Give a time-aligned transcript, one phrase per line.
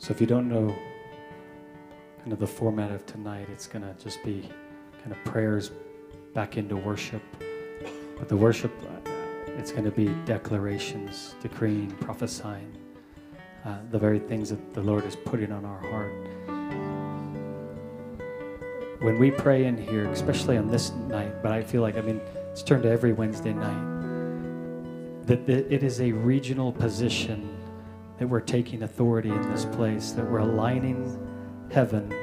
[0.00, 0.74] So if you don't know
[2.20, 4.48] kind of the format of tonight, it's going to just be
[5.02, 5.72] kind of prayers
[6.32, 7.20] back into worship.
[8.16, 9.10] But the worship, uh,
[9.58, 12.72] it's going to be declarations, decreeing, prophesying,
[13.66, 16.14] uh, the very things that the Lord is putting on our heart.
[19.02, 22.22] When we pray in here, especially on this night, but I feel like, I mean,
[22.52, 27.59] it's turned to every Wednesday night, that it is a regional position
[28.20, 31.18] that we're taking authority in this place, that we're aligning
[31.72, 32.14] heaven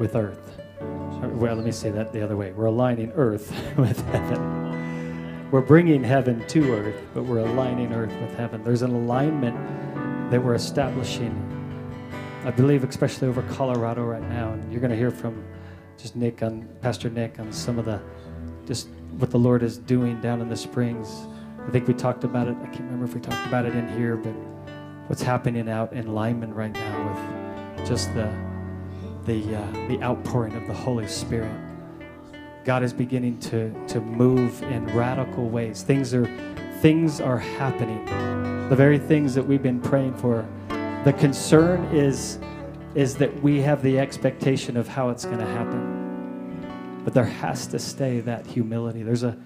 [0.00, 0.58] with earth.
[0.80, 2.50] Uh, well, let me say that the other way.
[2.52, 5.50] We're aligning earth with heaven.
[5.50, 8.64] We're bringing heaven to earth, but we're aligning earth with heaven.
[8.64, 9.54] There's an alignment
[10.30, 11.50] that we're establishing.
[12.46, 15.44] I believe, especially over Colorado right now, and you're going to hear from
[15.98, 18.00] just Nick on Pastor Nick on some of the
[18.66, 21.26] just what the Lord is doing down in the Springs.
[21.66, 22.56] I think we talked about it.
[22.62, 24.34] I can't remember if we talked about it in here, but
[25.06, 28.32] what's happening out in Lyman right now with just the
[29.26, 31.54] the uh, the outpouring of the Holy Spirit.
[32.64, 35.82] God is beginning to to move in radical ways.
[35.82, 36.26] Things are
[36.80, 38.04] things are happening.
[38.68, 40.46] The very things that we've been praying for.
[41.04, 42.38] The concern is
[42.94, 47.02] is that we have the expectation of how it's going to happen.
[47.04, 49.02] But there has to stay that humility.
[49.02, 49.36] There's a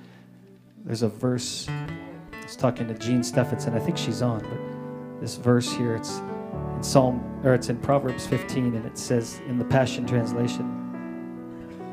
[0.84, 3.74] there's a verse I was talking to Jean Steffensen.
[3.74, 4.67] I think she's on, but
[5.20, 5.96] this verse here.
[5.96, 10.74] It's in Psalm or it's in Proverbs 15, and it says in the Passion Translation,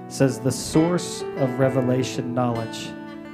[0.07, 2.89] it says the source of revelation knowledge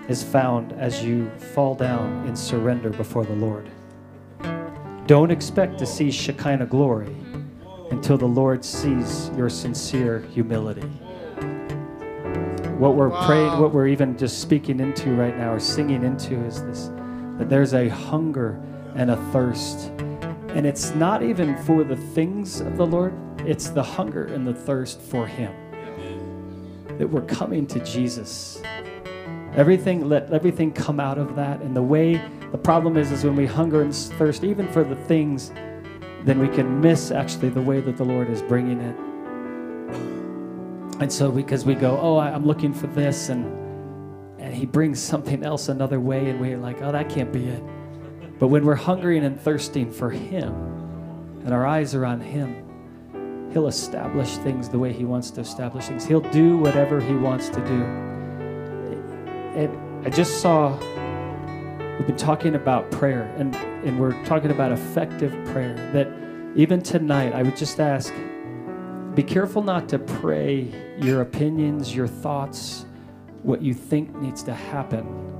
[0.08, 3.70] is found as you fall down in surrender before the Lord.
[5.08, 7.16] Don't expect to see Shekinah glory
[7.92, 10.88] until the Lord sees your sincere humility.
[12.78, 13.28] What we're wow.
[13.28, 16.90] praying, what we're even just speaking into right now or singing into is this
[17.38, 18.62] that there's a hunger
[18.96, 19.92] and a thirst.
[20.50, 24.54] And it's not even for the things of the Lord, it's the hunger and the
[24.54, 25.54] thirst for Him.
[26.98, 28.62] That we're coming to Jesus.
[29.56, 31.62] Everything, let everything come out of that.
[31.62, 34.96] And the way, the problem is, is when we hunger and thirst, even for the
[34.96, 35.52] things,
[36.24, 38.96] then we can miss actually the way that the Lord is bringing it.
[41.02, 43.46] And so, because we go, oh, I'm looking for this, and
[44.40, 47.64] and He brings something else another way, and we're like, oh, that can't be it.
[48.42, 50.52] But when we're hungering and thirsting for Him
[51.46, 55.86] and our eyes are on Him, He'll establish things the way He wants to establish
[55.86, 56.06] things.
[56.06, 57.84] He'll do whatever He wants to do.
[59.56, 60.76] And I just saw,
[62.00, 65.76] we've been talking about prayer, and, and we're talking about effective prayer.
[65.94, 66.08] That
[66.56, 68.12] even tonight, I would just ask
[69.14, 72.88] be careful not to pray your opinions, your thoughts,
[73.44, 75.31] what you think needs to happen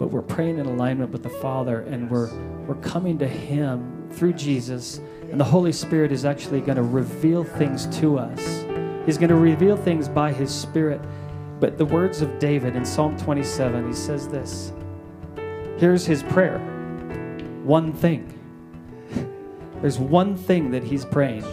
[0.00, 2.32] but we're praying in alignment with the Father and we're,
[2.66, 4.98] we're coming to Him through Jesus.
[5.30, 8.64] And the Holy Spirit is actually going to reveal things to us.
[9.04, 11.02] He's going to reveal things by His Spirit.
[11.60, 14.72] But the words of David in Psalm 27, he says this.
[15.76, 16.58] Here's his prayer
[17.64, 18.32] one thing.
[19.82, 21.44] There's one thing that he's praying.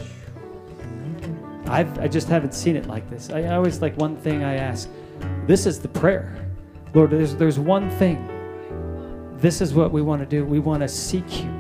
[1.66, 3.30] I've, I just haven't seen it like this.
[3.30, 4.90] I always like one thing I ask.
[5.48, 6.50] This is the prayer.
[6.94, 8.36] Lord, there's, there's one thing
[9.40, 10.46] this is what we want to do.
[10.46, 11.54] We want to seek you.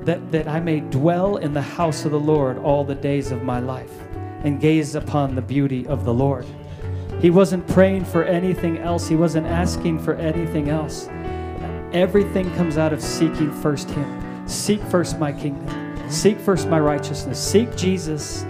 [0.00, 3.42] That, that I may dwell in the house of the Lord all the days of
[3.42, 3.92] my life
[4.42, 6.46] and gaze upon the beauty of the Lord.
[7.20, 11.08] He wasn't praying for anything else, he wasn't asking for anything else.
[11.94, 14.24] Everything comes out of seeking first Him.
[14.46, 18.42] Seek first my kingdom, seek first my righteousness, seek Jesus,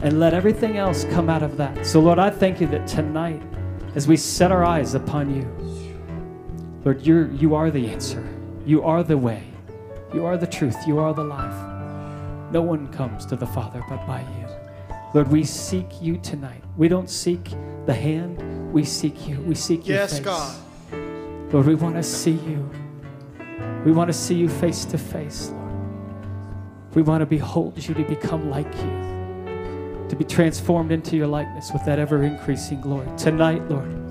[0.00, 1.86] and let everything else come out of that.
[1.86, 3.40] So, Lord, I thank you that tonight,
[3.94, 5.42] as we set our eyes upon you,
[6.84, 8.26] Lord, you're, you are the answer.
[8.66, 9.44] You are the way.
[10.12, 10.76] You are the truth.
[10.86, 12.52] You are the life.
[12.52, 14.46] No one comes to the Father but by you.
[15.14, 16.62] Lord, we seek you tonight.
[16.76, 17.50] We don't seek
[17.86, 19.40] the hand, we seek you.
[19.40, 20.20] We seek your yes, face.
[20.20, 20.56] God.
[21.52, 22.68] Lord, we want to see you.
[23.84, 25.72] We want to see you face to face, Lord.
[26.94, 31.70] We want to behold you to become like you, to be transformed into your likeness
[31.72, 33.08] with that ever increasing glory.
[33.16, 34.01] Tonight, Lord,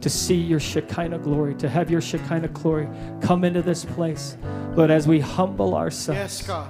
[0.00, 2.88] to see your Shekinah glory, to have your Shekinah glory
[3.20, 4.36] come into this place.
[4.74, 6.68] Lord, as we humble ourselves, yes, God.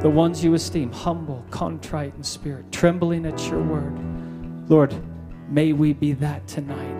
[0.00, 3.98] the ones you esteem, humble, contrite in spirit, trembling at your word.
[4.70, 4.94] Lord,
[5.48, 6.96] may we be that tonight.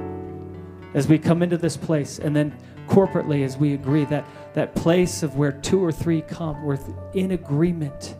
[0.92, 2.56] As we come into this place, and then
[2.88, 4.24] corporately as we agree, that,
[4.54, 6.78] that place of where two or three come, we're
[7.14, 8.16] in agreement.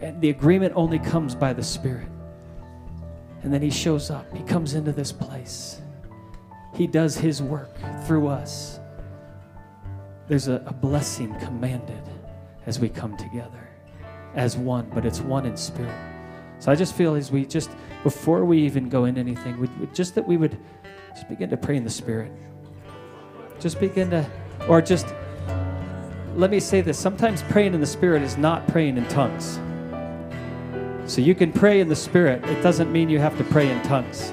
[0.00, 2.06] And the agreement only comes by the Spirit.
[3.44, 4.34] And then he shows up.
[4.34, 5.82] He comes into this place.
[6.74, 7.70] He does his work
[8.06, 8.80] through us.
[10.26, 12.02] There's a, a blessing commanded
[12.66, 13.68] as we come together
[14.34, 15.94] as one, but it's one in spirit.
[16.58, 17.70] So I just feel as we just,
[18.02, 20.58] before we even go into anything, we, just that we would
[21.14, 22.32] just begin to pray in the spirit.
[23.60, 24.28] Just begin to,
[24.68, 25.06] or just,
[26.34, 29.60] let me say this sometimes praying in the spirit is not praying in tongues.
[31.06, 33.82] So you can pray in the spirit, it doesn't mean you have to pray in
[33.82, 34.32] tongues.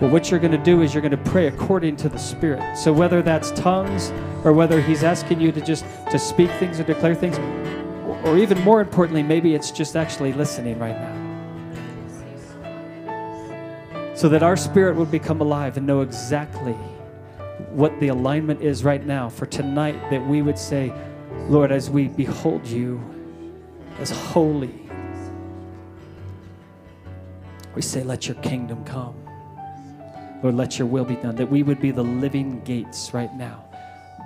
[0.00, 2.76] But what you're going to do is you're going to pray according to the Spirit.
[2.76, 4.12] So whether that's tongues
[4.44, 7.38] or whether He's asking you to just to speak things or declare things,
[8.26, 11.20] or even more importantly, maybe it's just actually listening right now.
[14.14, 16.74] So that our spirit would become alive and know exactly
[17.70, 20.92] what the alignment is right now for tonight, that we would say,
[21.48, 23.02] Lord, as we behold you
[24.00, 24.83] as holy,
[27.74, 29.14] we say, Let your kingdom come.
[30.42, 31.36] Lord, let your will be done.
[31.36, 33.64] That we would be the living gates right now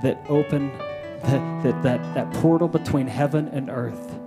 [0.02, 0.70] that open
[1.22, 4.18] that, that, that, that portal between heaven and earth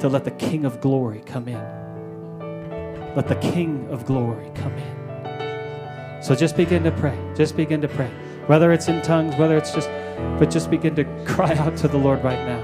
[0.00, 3.14] to let the King of glory come in.
[3.14, 6.22] Let the King of glory come in.
[6.22, 7.18] So just begin to pray.
[7.34, 8.10] Just begin to pray.
[8.46, 9.88] Whether it's in tongues, whether it's just,
[10.38, 12.62] but just begin to cry out to the Lord right now.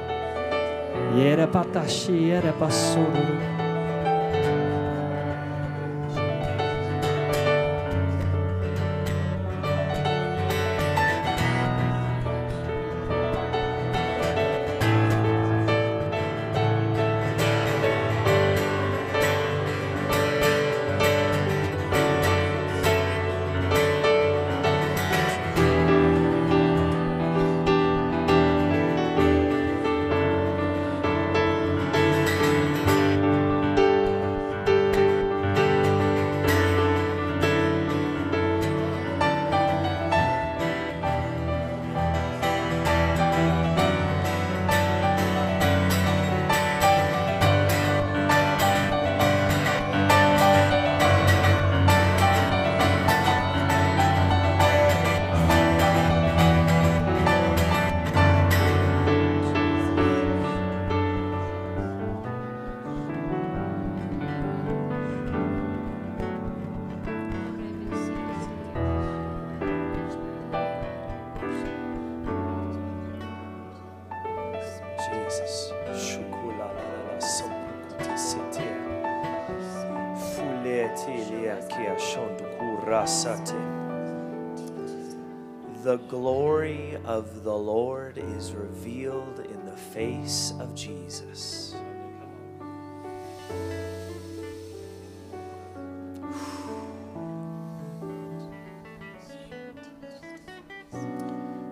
[89.93, 91.75] Face of Jesus.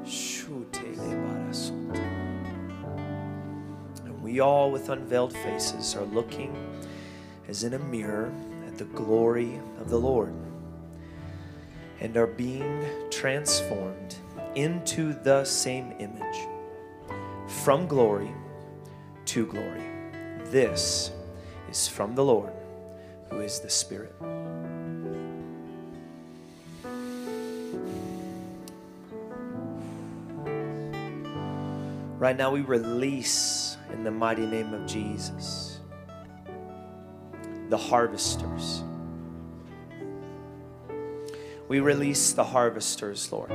[0.05, 1.97] Shutelebarasota.
[1.97, 2.01] Eh,
[4.05, 6.55] and we all, with unveiled faces, are looking
[7.49, 8.31] as in a mirror
[8.67, 10.35] at the glory of the Lord
[12.01, 14.17] and are being transformed
[14.55, 16.49] into the same image
[17.51, 18.33] from glory
[19.27, 19.83] to glory.
[20.47, 21.11] This
[21.71, 22.53] is from the Lord,
[23.29, 24.15] who is the Spirit.
[32.19, 35.81] Right now, we release in the mighty name of Jesus
[37.69, 38.83] the harvesters.
[41.69, 43.53] We release the harvesters, Lord.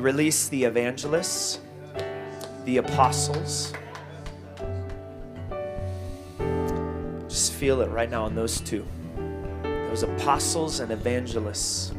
[0.00, 1.60] We release the evangelists,
[2.64, 3.74] the apostles.
[7.28, 8.86] Just feel it right now in those two
[9.62, 11.92] those apostles and evangelists.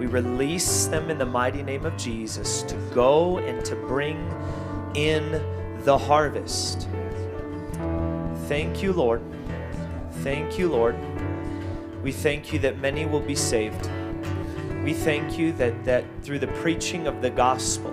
[0.00, 4.16] We release them in the mighty name of Jesus to go and to bring
[4.96, 5.40] in
[5.84, 6.88] the harvest.
[8.48, 9.22] Thank you, Lord.
[10.24, 10.96] Thank you, Lord.
[12.02, 13.88] We thank you that many will be saved.
[14.88, 17.92] We thank you that, that through the preaching of the gospel,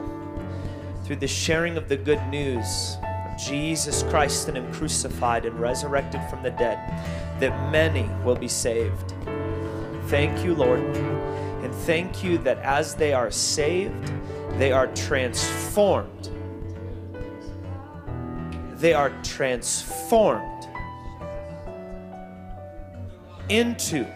[1.03, 6.21] through the sharing of the good news of Jesus Christ and Him crucified and resurrected
[6.29, 6.79] from the dead,
[7.41, 9.13] that many will be saved.
[10.05, 10.79] Thank you, Lord.
[10.79, 14.13] And thank you that as they are saved,
[14.51, 16.29] they are transformed.
[18.75, 20.69] They are transformed
[23.49, 24.07] into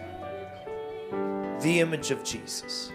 [1.60, 2.90] the image of Jesus.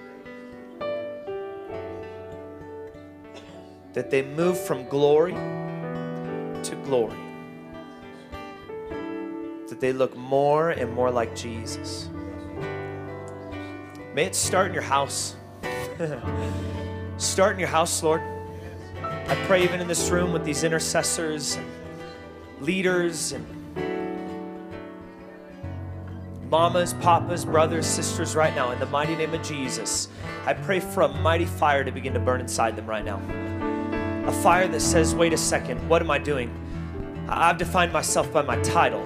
[3.93, 7.17] That they move from glory to glory.
[9.69, 12.09] That they look more and more like Jesus.
[14.13, 15.35] May it start in your house.
[17.17, 18.21] start in your house, Lord.
[19.01, 21.65] I pray even in this room with these intercessors and
[22.61, 23.64] leaders and
[26.49, 30.07] mamas, papas, brothers, sisters right now, in the mighty name of Jesus,
[30.45, 33.19] I pray for a mighty fire to begin to burn inside them right now.
[34.27, 36.49] A fire that says, wait a second, what am I doing?
[37.27, 39.03] I've defined myself by my title.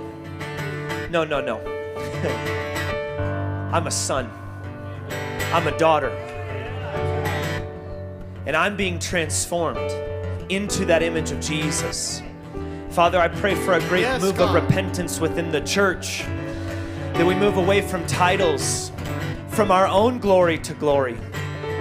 [1.09, 1.59] No, no, no.
[3.73, 4.29] I'm a son,
[5.53, 6.09] I'm a daughter,
[8.45, 9.91] and I'm being transformed
[10.51, 12.21] into that image of Jesus.
[12.89, 14.55] Father, I pray for a great Yes, move God.
[14.55, 16.23] of repentance within the church
[17.19, 18.93] that we move away from titles,
[19.49, 21.17] from our own glory to glory,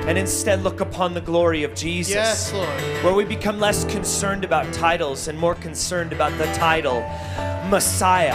[0.09, 2.13] and instead look upon the glory of Jesus.
[2.13, 2.69] Yes, Lord.
[3.05, 7.03] Where we become less concerned about titles and more concerned about the title
[7.69, 8.35] Messiah,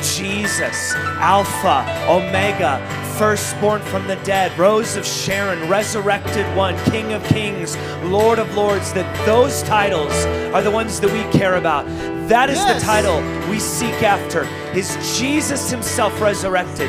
[0.00, 2.78] Jesus, Alpha, Omega,
[3.18, 8.92] firstborn from the dead, Rose of Sharon, resurrected one, King of Kings, Lord of Lords,
[8.92, 10.12] that those titles
[10.54, 11.84] are the ones that we care about.
[12.28, 12.80] That is Yes.
[12.80, 14.48] the title we seek after.
[14.74, 16.88] Is Jesus Himself resurrected?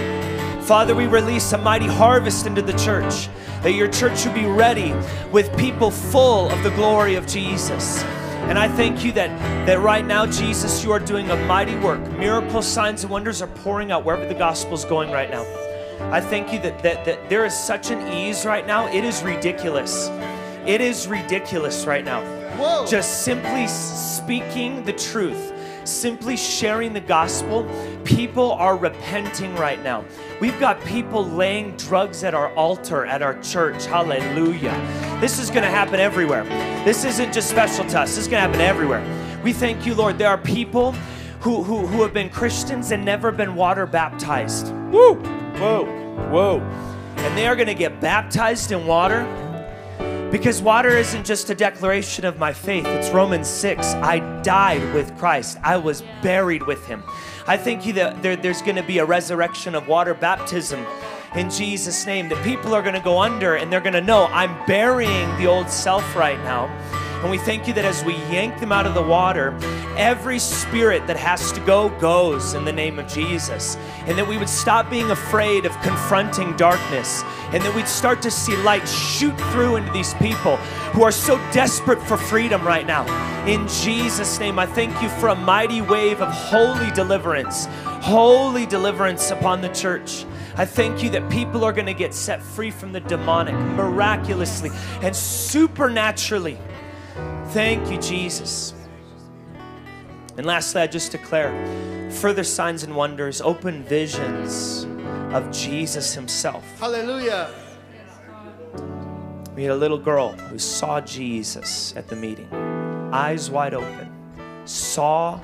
[0.63, 3.27] Father, we release a mighty harvest into the church,
[3.62, 4.94] that your church would be ready
[5.34, 8.01] with people full of the glory of Jesus.
[8.48, 9.27] And I thank you that,
[9.65, 12.00] that right now, Jesus, you are doing a mighty work.
[12.13, 15.46] Miracles, signs, and wonders are pouring out wherever the gospel is going right now.
[16.12, 18.88] I thank you that, that, that there is such an ease right now.
[18.88, 20.08] It is ridiculous.
[20.65, 22.22] It is ridiculous right now
[22.58, 22.86] Whoa.
[22.86, 27.68] just simply speaking the truth, simply sharing the gospel,
[28.04, 30.04] people are repenting right now.
[30.40, 33.86] We've got people laying drugs at our altar at our church.
[33.86, 35.18] Hallelujah.
[35.22, 36.44] This is going to happen everywhere.
[36.84, 39.04] This isn't just special to us, this is going to happen everywhere.
[39.44, 40.18] We thank you, Lord.
[40.18, 40.94] There are people
[41.42, 44.74] who, who, who have been Christians and never been water baptized.
[44.92, 45.14] Woo!
[45.60, 45.86] Whoa!
[46.32, 46.60] Whoa!
[47.18, 49.22] And they are going to get baptized in water
[50.32, 53.86] because water isn't just a declaration of my faith, it's Romans 6.
[53.96, 57.03] I died with Christ, I was buried with him.
[57.48, 60.86] I think that there, there's going to be a resurrection of water baptism
[61.36, 64.25] in Jesus' name, that people are going to go under and they're going to know
[64.27, 66.65] I'm burying the old self right now.
[67.22, 69.58] And we thank you that as we yank them out of the water,
[69.98, 73.76] every spirit that has to go goes in the name of Jesus.
[74.06, 77.24] And that we would stop being afraid of confronting darkness.
[77.52, 80.58] And that we'd start to see light shoot through into these people
[80.94, 83.06] who are so desperate for freedom right now.
[83.48, 87.68] In Jesus' name, I thank you for a mighty wave of holy deliverance,
[88.02, 90.26] holy deliverance upon the church.
[90.58, 94.70] I thank you that people are going to get set free from the demonic miraculously
[95.02, 96.58] and supernaturally.
[97.50, 98.74] Thank you, Jesus.
[100.38, 101.52] And lastly, I just declare
[102.12, 104.86] further signs and wonders, open visions
[105.34, 106.64] of Jesus Himself.
[106.80, 107.54] Hallelujah.
[109.56, 112.54] We had a little girl who saw Jesus at the meeting,
[113.14, 114.12] eyes wide open,
[114.66, 115.40] saw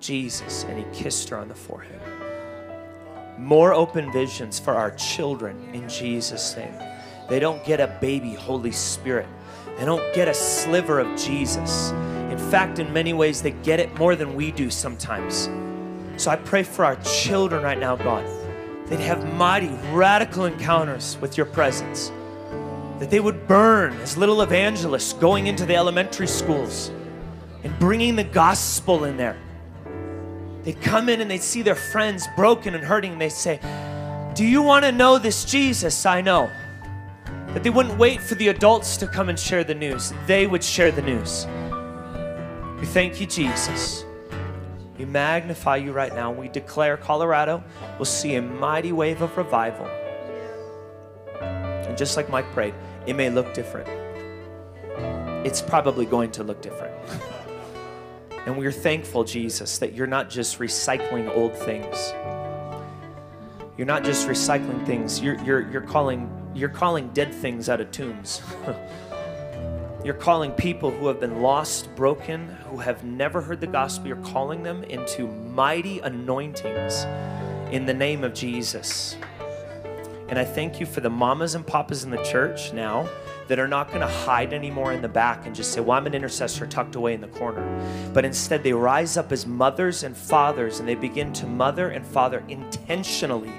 [0.00, 2.00] Jesus, and He kissed her on the forehead.
[3.38, 6.74] More open visions for our children in Jesus' name.
[7.28, 9.28] They don't get a baby Holy Spirit.
[9.76, 11.90] They don't get a sliver of Jesus.
[12.30, 15.48] In fact, in many ways, they get it more than we do sometimes.
[16.16, 18.24] So I pray for our children right now, God.
[18.86, 22.10] They'd have mighty, radical encounters with your presence.
[22.98, 26.90] That they would burn as little evangelists going into the elementary schools
[27.64, 29.36] and bringing the gospel in there.
[30.62, 33.12] They'd come in and they'd see their friends broken and hurting.
[33.12, 33.60] And they'd say,
[34.34, 36.50] Do you want to know this Jesus I know?
[37.54, 40.64] That they wouldn't wait for the adults to come and share the news, they would
[40.64, 41.46] share the news.
[42.80, 44.04] We thank you, Jesus.
[44.98, 46.30] We magnify you right now.
[46.32, 47.62] We declare Colorado
[47.98, 49.86] will see a mighty wave of revival.
[51.40, 52.74] And just like Mike prayed,
[53.06, 53.88] it may look different.
[55.46, 56.94] It's probably going to look different.
[58.44, 62.12] And we're thankful, Jesus, that you're not just recycling old things.
[63.78, 65.20] You're not just recycling things.
[65.20, 68.42] You're, you're, you're, calling, you're calling dead things out of tombs.
[70.04, 74.16] You're calling people who have been lost, broken, who have never heard the gospel, you're
[74.16, 77.04] calling them into mighty anointings
[77.72, 79.16] in the name of Jesus.
[80.28, 83.08] And I thank you for the mamas and papas in the church now
[83.46, 86.06] that are not going to hide anymore in the back and just say, Well, I'm
[86.06, 87.62] an intercessor tucked away in the corner.
[88.12, 92.04] But instead, they rise up as mothers and fathers and they begin to mother and
[92.04, 93.52] father intentionally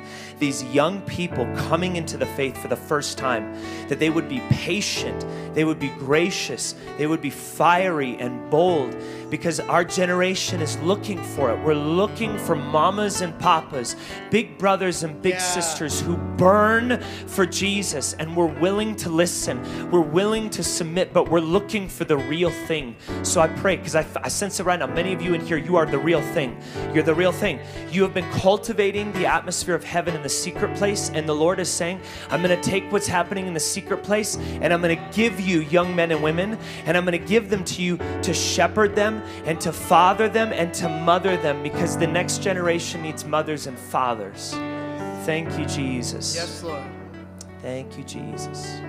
[0.43, 3.55] these young people coming into the faith for the first time.
[3.87, 8.93] That they would be patient, they would be gracious, they would be fiery and bold
[9.29, 11.57] because our generation is looking for it.
[11.63, 13.95] We're looking for mamas and papas,
[14.29, 15.39] big brothers and big Yeah.
[15.39, 19.57] sisters who burn for Jesus and we're willing to listen
[19.91, 22.95] we're willing to submit, but we're looking for the real thing.
[23.21, 24.87] So I pray, because I, I sense it right now.
[24.87, 26.57] Many of you in here, you are the real thing.
[26.93, 27.59] You're the real thing.
[27.91, 31.59] You have been cultivating the atmosphere of heaven in the secret place, and the Lord
[31.59, 34.97] is saying, I'm going to take what's happening in the secret place, and I'm going
[34.97, 37.97] to give you young men and women, and I'm going to give them to you
[38.23, 43.01] to shepherd them, and to father them, and to mother them, because the next generation
[43.01, 44.51] needs mothers and fathers.
[45.25, 46.35] Thank you, Jesus.
[46.35, 46.83] Yes, Lord.
[47.61, 48.79] Thank you, Jesus.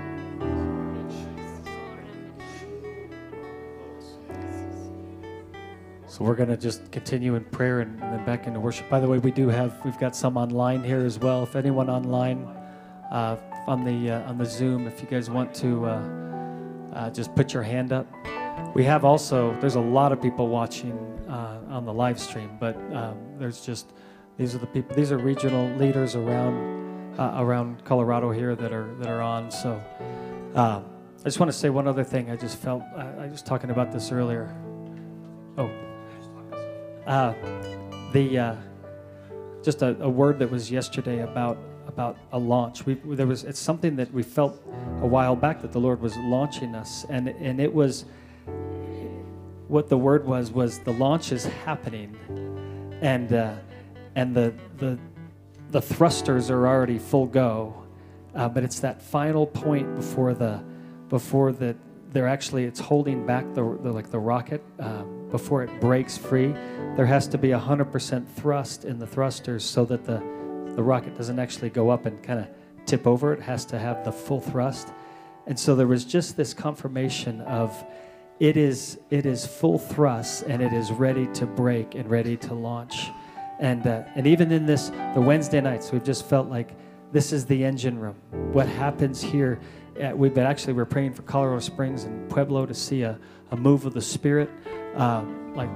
[6.14, 8.88] So we're going to just continue in prayer and, then back into worship.
[8.88, 11.42] By the way, we do have we've got some online here as well.
[11.42, 12.44] If anyone online
[13.10, 16.02] uh, on the uh, on the Zoom, if you guys want to uh,
[16.92, 18.06] uh, just put your hand up.
[18.76, 20.92] We have also there's a lot of people watching
[21.28, 23.92] uh, on the live stream, but um, there's just
[24.38, 24.94] these are the people.
[24.94, 29.50] These are regional leaders around uh, around Colorado here that are that are on.
[29.50, 29.82] So.
[30.54, 30.84] Um,
[31.22, 32.30] I just want to say one other thing.
[32.30, 34.54] I just felt I, I was talking about this earlier.
[35.56, 35.70] Oh,
[37.06, 37.34] uh,
[38.12, 38.56] the uh,
[39.62, 42.86] just a, a, word that was yesterday about about a launch.
[42.86, 44.60] We there was it's something that we felt
[45.00, 48.04] a while back that the Lord was launching us, and and it was
[49.68, 52.16] what the word was was the launch is happening,
[53.00, 53.54] and uh,
[54.14, 54.98] and the the
[55.70, 57.74] the thrusters are already full go,
[58.34, 60.62] uh, but it's that final point before the
[61.08, 61.76] before the
[62.12, 66.54] they're actually it's holding back the, the like the rocket um, before it breaks free.
[66.94, 70.22] There has to be hundred percent thrust in the thrusters so that the
[70.76, 72.46] the rocket doesn't actually go up and kind of
[72.86, 73.32] tip over.
[73.32, 74.92] It has to have the full thrust,
[75.48, 77.84] and so there was just this confirmation of
[78.38, 82.54] it is it is full thrust and it is ready to break and ready to
[82.54, 83.10] launch,
[83.58, 86.76] and uh, and even in this the Wednesday nights we've just felt like
[87.10, 88.14] this is the engine room.
[88.52, 89.58] What happens here
[89.98, 93.18] at, we've been actually we're praying for Colorado Springs and Pueblo to see a,
[93.50, 94.50] a move of the Spirit.
[94.96, 95.70] Uh, like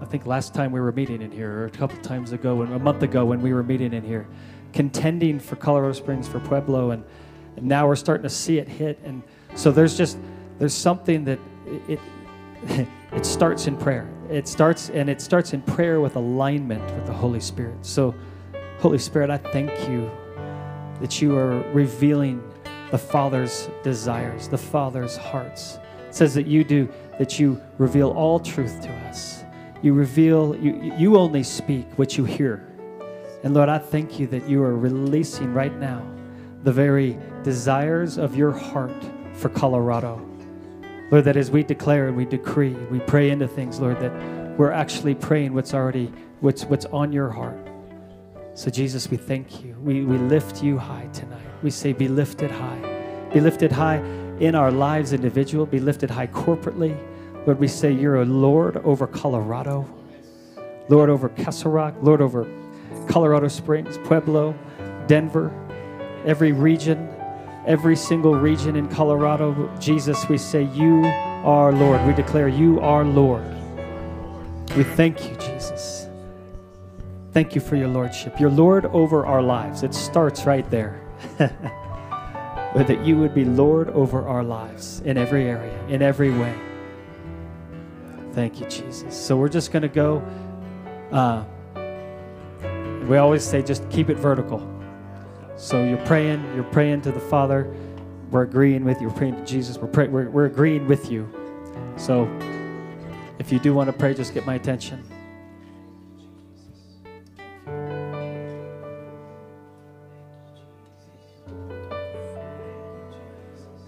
[0.00, 2.72] I think last time we were meeting in here, or a couple times ago, and
[2.74, 4.26] a month ago when we were meeting in here,
[4.72, 7.04] contending for Colorado Springs for Pueblo, and,
[7.56, 8.98] and now we're starting to see it hit.
[9.04, 9.22] And
[9.54, 10.18] so there's just
[10.58, 11.38] there's something that
[11.88, 12.00] it,
[12.68, 14.08] it it starts in prayer.
[14.30, 17.76] It starts and it starts in prayer with alignment with the Holy Spirit.
[17.82, 18.14] So,
[18.78, 20.10] Holy Spirit, I thank you
[21.00, 22.42] that you are revealing
[22.90, 25.78] the Father's desires, the Father's hearts.
[26.08, 29.44] It says that you do, that you reveal all truth to us.
[29.82, 32.66] You reveal, you, you only speak what you hear.
[33.42, 36.04] And Lord, I thank you that you are releasing right now
[36.62, 40.26] the very desires of your heart for Colorado.
[41.10, 44.12] Lord, that as we declare and we decree, we pray into things, Lord, that
[44.56, 47.58] we're actually praying what's already, what's, what's on your heart.
[48.54, 49.76] So, Jesus, we thank you.
[49.82, 51.44] We, we lift you high tonight.
[51.62, 53.28] We say, Be lifted high.
[53.32, 53.98] Be lifted high
[54.40, 55.66] in our lives individual.
[55.66, 56.98] Be lifted high corporately.
[57.46, 59.88] Lord, we say, You're a Lord over Colorado,
[60.88, 62.46] Lord over Castle Rock, Lord over
[63.08, 64.54] Colorado Springs, Pueblo,
[65.06, 65.52] Denver,
[66.24, 67.08] every region,
[67.66, 69.70] every single region in Colorado.
[69.78, 71.04] Jesus, we say, You
[71.44, 72.04] are Lord.
[72.06, 73.44] We declare, You are Lord.
[74.76, 76.08] We thank you, Jesus.
[77.32, 78.38] Thank you for your lordship.
[78.40, 79.82] Your Lord over our lives.
[79.82, 81.00] It starts right there.
[82.74, 86.54] but that you would be Lord over our lives in every area, in every way.
[88.32, 89.16] Thank you, Jesus.
[89.16, 90.20] So we're just going to go.
[91.12, 91.44] Uh,
[93.06, 94.68] we always say just keep it vertical.
[95.56, 97.72] So you're praying, you're praying to the Father.
[98.32, 99.08] We're agreeing with you.
[99.08, 99.78] We're praying to Jesus.
[99.78, 101.28] We're, pray, we're, we're agreeing with you.
[101.96, 102.24] So
[103.38, 105.04] if you do want to pray, just get my attention.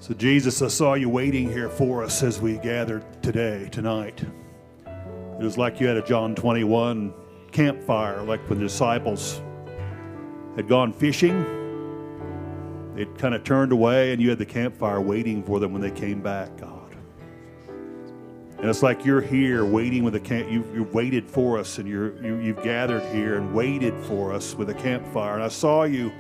[0.06, 4.22] So, Jesus, I saw you waiting here for us as we gathered today, tonight.
[4.86, 7.12] It was like you had a John 21
[7.50, 9.42] campfire, like when the disciples
[10.54, 11.44] had gone fishing.
[12.94, 15.90] They'd kind of turned away, and you had the campfire waiting for them when they
[15.90, 16.96] came back, God.
[18.58, 20.48] And it's like you're here waiting with a camp.
[20.48, 24.54] You, you waited for us, and you're, you, you've gathered here and waited for us
[24.54, 25.34] with a campfire.
[25.34, 26.12] And I saw you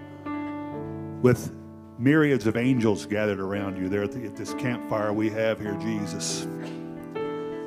[1.22, 1.52] with
[1.98, 5.74] myriads of angels gathered around you there at, the, at, this campfire we have here,
[5.80, 6.46] Jesus.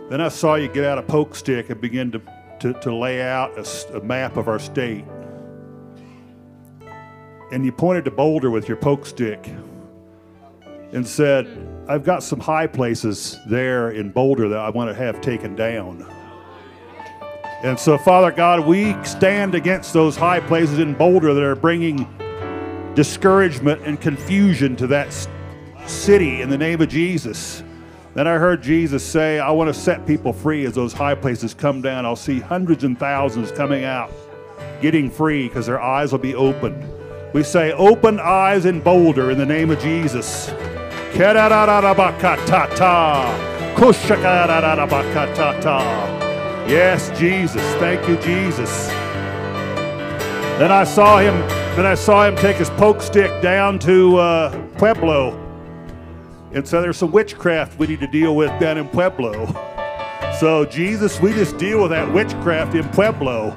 [0.09, 2.21] Then I saw you get out a poke stick and begin to,
[2.59, 5.05] to, to lay out a, a map of our state.
[7.51, 9.51] And you pointed to Boulder with your poke stick
[10.91, 11.47] and said,
[11.87, 16.07] I've got some high places there in Boulder that I want to have taken down.
[17.63, 22.07] And so, Father God, we stand against those high places in Boulder that are bringing
[22.99, 25.07] discouragement and confusion to that
[25.87, 27.63] city in the name of Jesus.
[28.13, 31.53] Then I heard Jesus say, I want to set people free as those high places
[31.53, 32.05] come down.
[32.05, 34.11] I'll see hundreds and thousands coming out,
[34.81, 36.83] getting free because their eyes will be opened.
[37.33, 40.49] We say, Open eyes in Boulder in the name of Jesus.
[46.67, 47.61] Yes, Jesus.
[47.75, 48.87] Thank you, Jesus.
[50.59, 51.68] Then I saw him.
[51.75, 55.31] Then I saw him take his poke stick down to uh, Pueblo,
[56.53, 59.45] and so there's some witchcraft we need to deal with down in Pueblo.
[60.39, 63.55] So Jesus, we just deal with that witchcraft in Pueblo,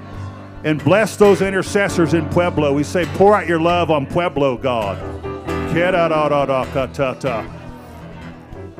[0.64, 2.72] and bless those intercessors in Pueblo.
[2.72, 4.98] We say, pour out your love on Pueblo, God.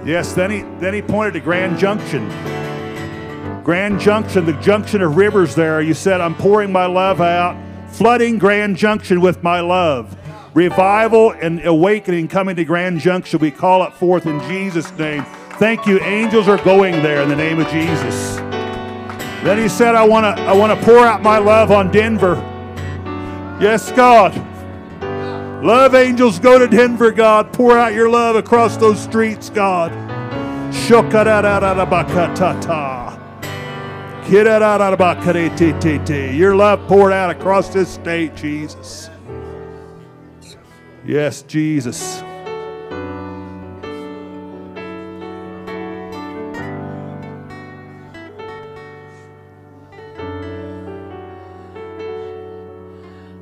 [0.05, 2.29] Yes, then he then he pointed to Grand Junction.
[3.65, 5.81] Grand Junction, the junction of rivers there.
[5.81, 7.57] You said, I'm pouring my love out,
[7.93, 10.17] flooding Grand Junction with my love.
[10.55, 13.39] Revival and awakening coming to Grand Junction.
[13.39, 15.25] We call it forth in Jesus' name.
[15.59, 16.01] Thank you.
[16.01, 18.37] Angels are going there in the name of Jesus.
[19.45, 22.37] Then he said, I want to I want to pour out my love on Denver.
[23.61, 24.35] Yes, God.
[25.63, 27.53] Love angels, go to Denver, God.
[27.53, 29.93] Pour out your love across those streets, God.
[36.37, 39.11] Your love poured out across this state, Jesus.
[41.05, 42.23] Yes, Jesus.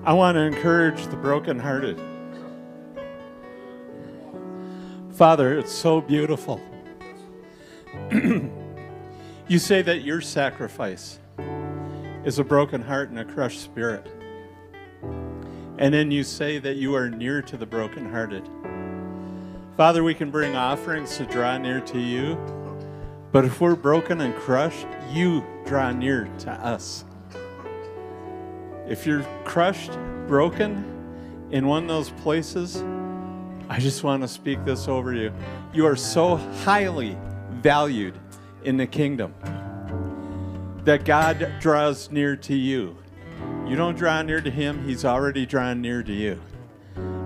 [0.02, 2.00] I want to encourage the brokenhearted.
[5.12, 6.60] Father, it's so beautiful.
[9.50, 11.18] you say that your sacrifice
[12.24, 14.06] is a broken heart and a crushed spirit.
[15.76, 18.48] And then you say that you are near to the brokenhearted.
[19.76, 22.36] Father, we can bring offerings to draw near to you,
[23.32, 27.04] but if we're broken and crushed, you draw near to us.
[28.86, 32.84] If you're crushed, broken in one of those places,
[33.68, 35.32] I just want to speak this over you.
[35.74, 37.18] You are so highly
[37.50, 38.19] valued
[38.64, 39.34] in the kingdom
[40.84, 42.96] that God draws near to you.
[43.66, 46.40] You don't draw near to Him, He's already drawn near to you.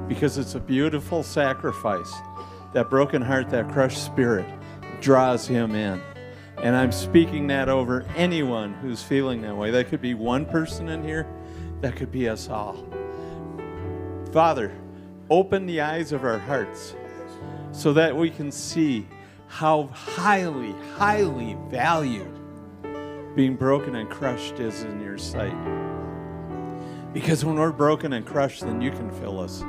[0.09, 2.13] Because it's a beautiful sacrifice.
[2.73, 4.47] That broken heart, that crushed spirit
[5.01, 6.03] draws Him in.
[6.59, 9.71] And I'm speaking that over anyone who's feeling that way.
[9.71, 11.27] That could be one person in here,
[11.81, 12.85] that could be us all.
[14.33, 14.73] Father,
[15.31, 16.95] open the eyes of our hearts
[17.73, 19.07] so that we can see
[19.49, 22.35] how highly, highly valued
[23.35, 25.55] being broken and crushed is in your sight.
[27.13, 29.63] Because when we're broken and crushed, then you can fill us.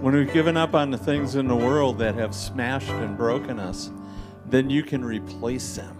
[0.00, 3.58] When we've given up on the things in the world that have smashed and broken
[3.58, 3.90] us,
[4.46, 5.96] then you can replace them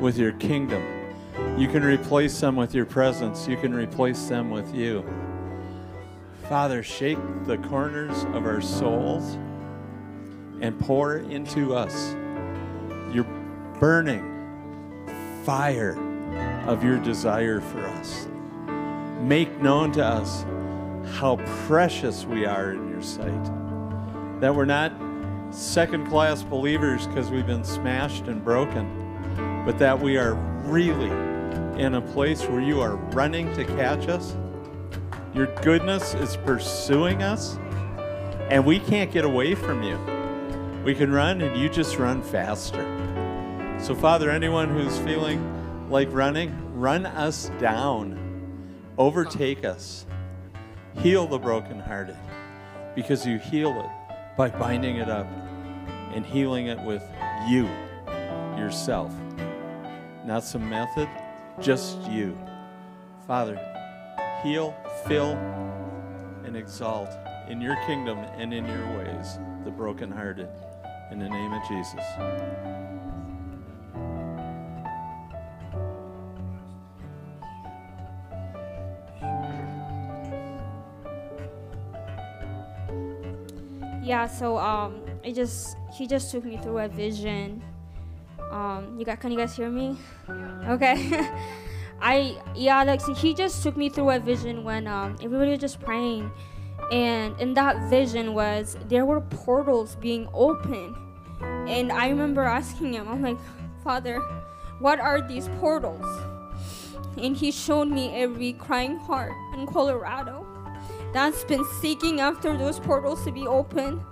[0.00, 0.82] with your kingdom.
[1.56, 3.48] You can replace them with your presence.
[3.48, 5.04] You can replace them with you.
[6.48, 9.38] Father, shake the corners of our souls
[10.64, 12.14] and pour into us
[13.12, 13.24] your
[13.78, 14.24] burning
[15.44, 15.94] fire
[16.66, 18.26] of your desire for us.
[19.20, 20.46] Make known to us
[21.18, 23.44] how precious we are in your sight.
[24.40, 24.90] That we're not
[25.50, 30.32] second class believers because we've been smashed and broken, but that we are
[30.64, 31.10] really
[31.78, 34.34] in a place where you are running to catch us.
[35.34, 37.58] Your goodness is pursuing us,
[38.48, 40.13] and we can't get away from you.
[40.84, 42.84] We can run, and you just run faster.
[43.80, 50.04] So, Father, anyone who's feeling like running, run us down, overtake us,
[50.98, 52.18] heal the brokenhearted,
[52.94, 55.26] because you heal it by binding it up
[56.12, 57.02] and healing it with
[57.48, 57.64] you,
[58.58, 59.10] yourself.
[60.26, 61.08] Not some method,
[61.62, 62.38] just you.
[63.26, 63.58] Father,
[64.42, 65.32] heal, fill,
[66.44, 67.08] and exalt
[67.48, 70.48] in your kingdom and in your ways the brokenhearted.
[71.10, 72.04] In the name of Jesus.
[84.04, 87.62] Yeah, so um, it just he just took me through a vision.
[88.52, 89.96] Um, you got can you guys hear me?
[90.68, 91.08] Okay.
[92.00, 95.60] I yeah, like see, he just took me through a vision when um everybody was
[95.60, 96.30] just praying,
[96.92, 100.94] and in that vision was there were portals being open
[101.66, 103.38] and I remember asking him, I'm like,
[103.82, 104.18] Father,
[104.80, 106.06] what are these portals?
[107.16, 110.46] And he showed me every crying heart in Colorado
[111.12, 114.04] that's been seeking after those portals to be open.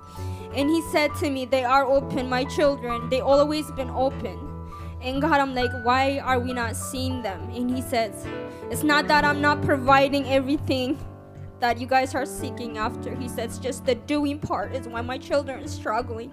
[0.55, 3.09] And he said to me, They are open, my children.
[3.09, 4.39] They always been open.
[5.03, 7.51] And God, I'm like, why are we not seeing them?
[7.51, 8.25] And he says,
[8.71, 10.97] It's not that I'm not providing everything
[11.63, 13.15] that you guys are seeking after.
[13.15, 16.33] He says, just the doing part is why my children are struggling.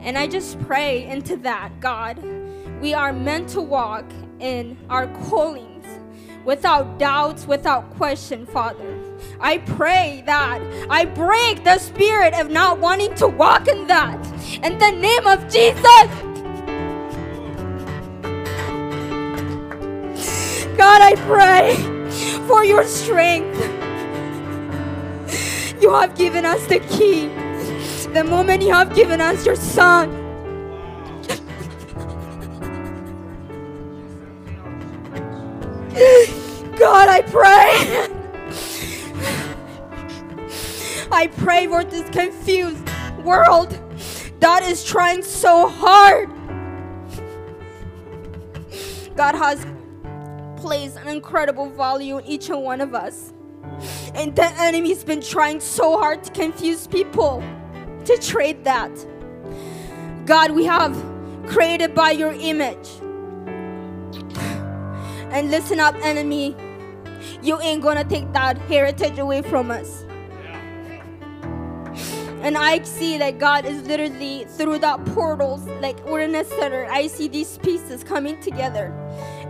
[0.00, 2.22] And I just pray into that, God.
[2.80, 4.04] We are meant to walk
[4.38, 5.84] in our callings
[6.44, 8.96] without doubts, without question, Father.
[9.40, 14.24] I pray that I break the spirit of not wanting to walk in that.
[14.62, 16.06] In the name of Jesus.
[20.76, 21.74] God, I pray
[22.46, 23.90] for your strength.
[25.82, 27.26] You have given us the key.
[28.12, 30.12] The moment you have given us your son.
[36.78, 38.06] God, I pray.
[41.10, 42.88] I pray for this confused
[43.24, 43.76] world
[44.38, 46.30] that is trying so hard.
[49.16, 49.66] God has
[50.60, 53.32] placed an incredible value in each and one of us.
[54.14, 57.42] And the enemy's been trying so hard to confuse people
[58.04, 58.90] to trade that.
[60.26, 60.96] God, we have
[61.46, 62.88] created by your image.
[65.30, 66.54] And listen up, enemy.
[67.42, 70.04] You ain't gonna take that heritage away from us.
[72.42, 76.86] And I see that God is literally through that portals, like we're in a center.
[76.90, 78.92] I see these pieces coming together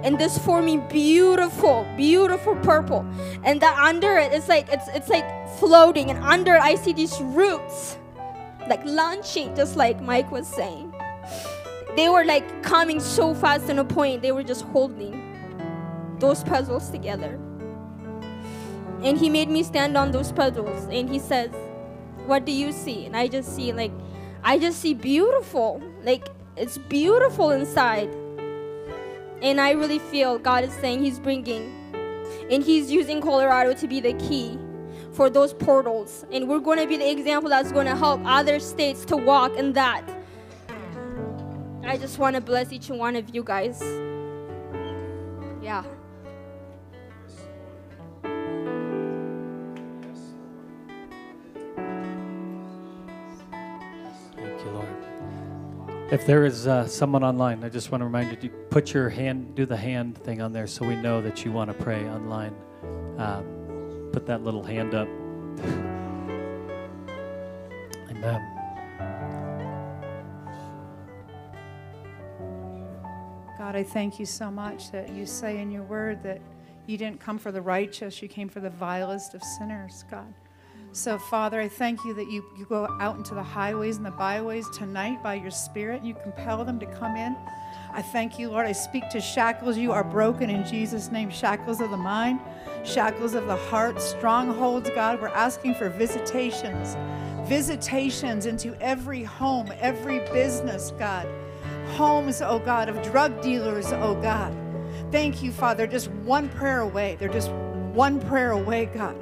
[0.04, 3.06] and this forming beautiful, beautiful purple.
[3.44, 5.26] And that under it, it's like it's it's like
[5.58, 7.98] floating, and under I see these roots,
[8.68, 10.94] like launching, just like Mike was saying.
[11.96, 14.22] They were like coming so fast in a point.
[14.22, 15.12] They were just holding
[16.18, 17.38] those puzzles together.
[19.02, 21.50] And he made me stand on those puzzles, and he says,
[22.26, 23.92] "What do you see?" And I just see like,
[24.42, 28.08] I just see beautiful, like it's beautiful inside
[29.42, 31.72] and I really feel God is saying He's bringing,
[32.50, 34.58] and He's using Colorado to be the key
[35.12, 36.24] for those portals.
[36.32, 39.54] And we're going to be the example that's going to help other states to walk
[39.56, 40.02] in that.
[41.84, 43.82] I just want to bless each one of you guys.
[45.60, 45.84] Yeah.
[56.12, 59.08] If there is uh, someone online, I just want to remind you to put your
[59.08, 62.06] hand, do the hand thing on there so we know that you want to pray
[62.06, 62.54] online.
[63.16, 65.08] Um, put that little hand up.
[68.10, 68.46] Amen.
[73.56, 76.42] God, I thank you so much that you say in your word that
[76.84, 80.34] you didn't come for the righteous, you came for the vilest of sinners, God.
[80.94, 84.10] So, Father, I thank you that you, you go out into the highways and the
[84.10, 86.04] byways tonight by your Spirit.
[86.04, 87.34] You compel them to come in.
[87.94, 88.66] I thank you, Lord.
[88.66, 89.78] I speak to shackles.
[89.78, 91.30] You are broken in Jesus' name.
[91.30, 92.40] Shackles of the mind,
[92.84, 95.22] shackles of the heart, strongholds, God.
[95.22, 96.94] We're asking for visitations,
[97.48, 101.26] visitations into every home, every business, God.
[101.94, 104.54] Homes, oh God, of drug dealers, oh God.
[105.10, 105.86] Thank you, Father.
[105.86, 107.16] Just one prayer away.
[107.18, 109.16] They're just one prayer away, God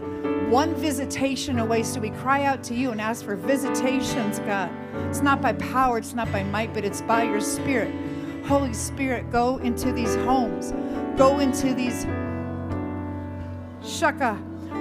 [0.50, 1.84] one visitation away.
[1.84, 4.70] So we cry out to you and ask for visitations, God.
[5.08, 7.94] It's not by power, it's not by might, but it's by your Spirit.
[8.46, 10.72] Holy Spirit, go into these homes,
[11.16, 12.04] go into these
[13.82, 14.34] shaka,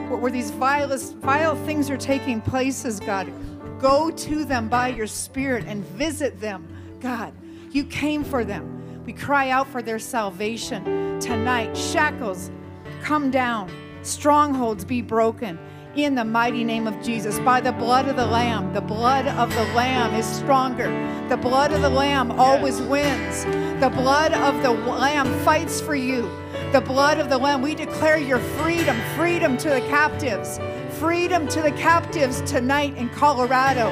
[0.09, 3.31] where, these vilest, vile things are taking places, God.
[3.79, 6.67] Go to them by your Spirit and visit them,
[6.99, 7.31] God.
[7.71, 9.03] You came for them.
[9.05, 11.77] We cry out for their salvation tonight.
[11.77, 12.49] Shackles,
[13.03, 15.59] come down strongholds be broken
[15.95, 17.39] in the mighty name of Jesus.
[17.39, 20.87] By the blood of the Lamb, the blood of the Lamb is stronger.
[21.29, 23.45] The blood of the Lamb always wins.
[23.81, 26.29] The blood of the Lamb fights for you.
[26.71, 30.59] The blood of the Lamb, we declare your freedom, freedom to the captives,
[30.99, 33.89] freedom to the captives tonight in Colorado,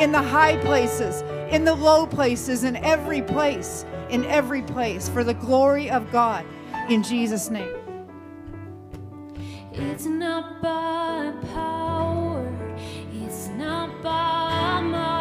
[0.00, 5.24] in the high places, in the low places, in every place, in every place, for
[5.24, 6.44] the glory of God.
[6.88, 7.79] In Jesus' name.
[9.82, 12.46] It's not by power,
[13.14, 15.19] it's not by might,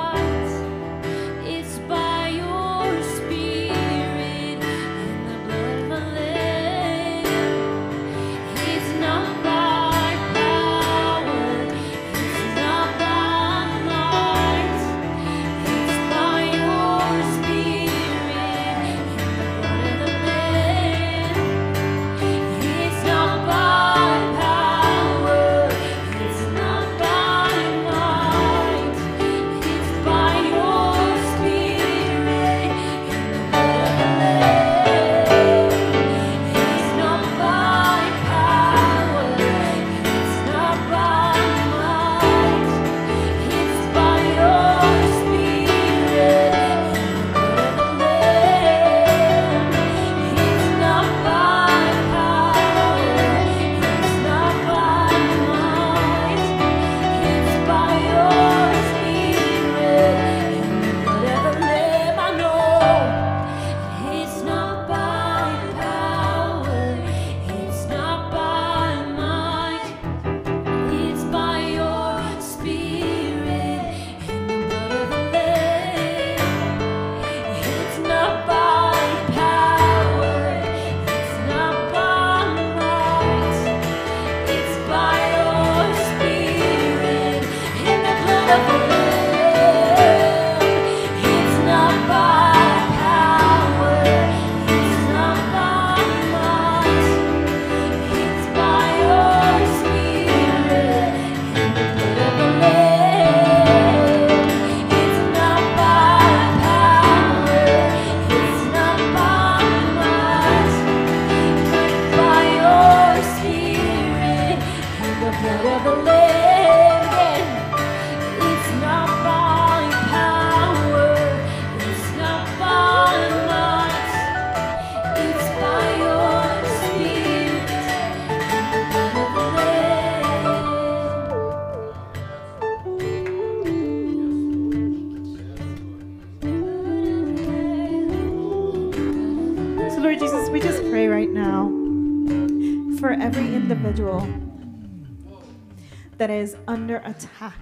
[146.29, 147.59] that is under attack,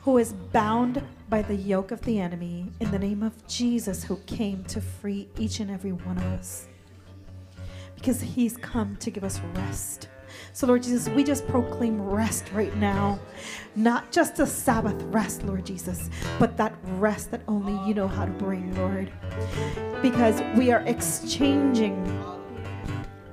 [0.00, 4.16] who is bound by the yoke of the enemy, in the name of Jesus, who
[4.26, 6.68] came to free each and every one of us.
[7.94, 10.10] Because he's come to give us rest.
[10.52, 13.18] So, Lord Jesus, we just proclaim rest right now.
[13.74, 18.26] Not just a Sabbath rest, Lord Jesus, but that rest that only you know how
[18.26, 19.10] to bring, Lord.
[20.02, 21.96] Because we are exchanging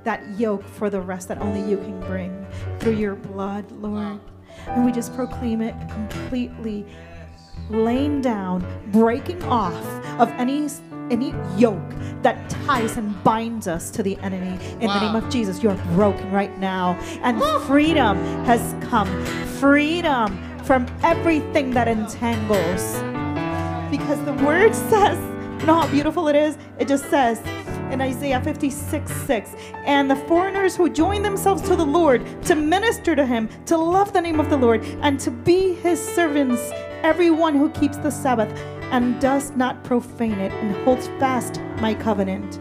[0.04, 2.46] that yoke for the rest that only you can bring
[2.80, 4.20] through your blood, Lord.
[4.68, 6.86] And we just proclaim it completely
[7.70, 9.86] laying down, breaking off
[10.20, 10.68] of any
[11.10, 11.78] any yoke
[12.22, 14.58] that ties and binds us to the enemy.
[14.76, 16.94] In the name of Jesus, you're broken right now.
[17.22, 19.10] And freedom has come.
[19.60, 23.02] Freedom from everything that entangles.
[23.92, 25.18] Because the word says,
[25.60, 26.58] you know how beautiful it is?
[26.80, 27.42] It just says
[27.92, 33.16] in Isaiah 56 6, and the foreigners who join themselves to the Lord to minister
[33.16, 36.72] to him, to love the name of the Lord, and to be his servants,
[37.04, 38.52] everyone who keeps the Sabbath
[38.92, 42.60] and does not profane it and holds fast my covenant.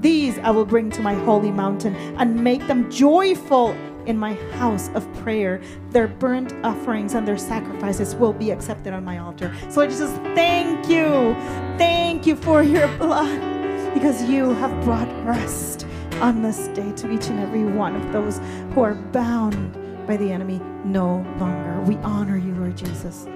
[0.00, 3.70] These I will bring to my holy mountain and make them joyful
[4.06, 5.60] in my house of prayer.
[5.90, 9.54] Their burnt offerings and their sacrifices will be accepted on my altar.
[9.68, 11.34] So I just thank you.
[11.76, 13.55] Thank you for your blood
[13.96, 15.86] because you have brought rest
[16.20, 18.42] on this day to each and every one of those
[18.74, 19.72] who are bound
[20.06, 21.80] by the enemy no longer.
[21.80, 23.26] We honor you, Lord Jesus.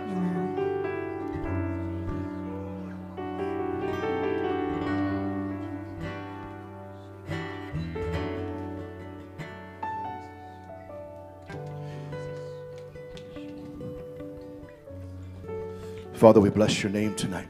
[16.12, 17.48] Father, we bless your name tonight.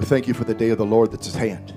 [0.00, 1.74] We thank you for the day of the Lord that's at hand.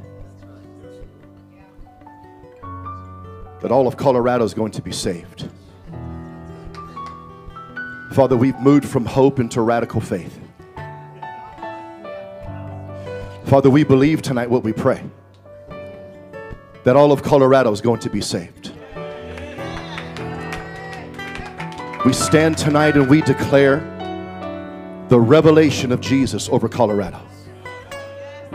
[3.60, 5.50] That all of Colorado is going to be saved.
[8.14, 10.40] Father, we've moved from hope into radical faith.
[13.44, 15.04] Father, we believe tonight what we pray
[16.86, 18.72] that all of Colorado is going to be saved.
[22.06, 23.80] We stand tonight and we declare
[25.10, 27.20] the revelation of Jesus over Colorado.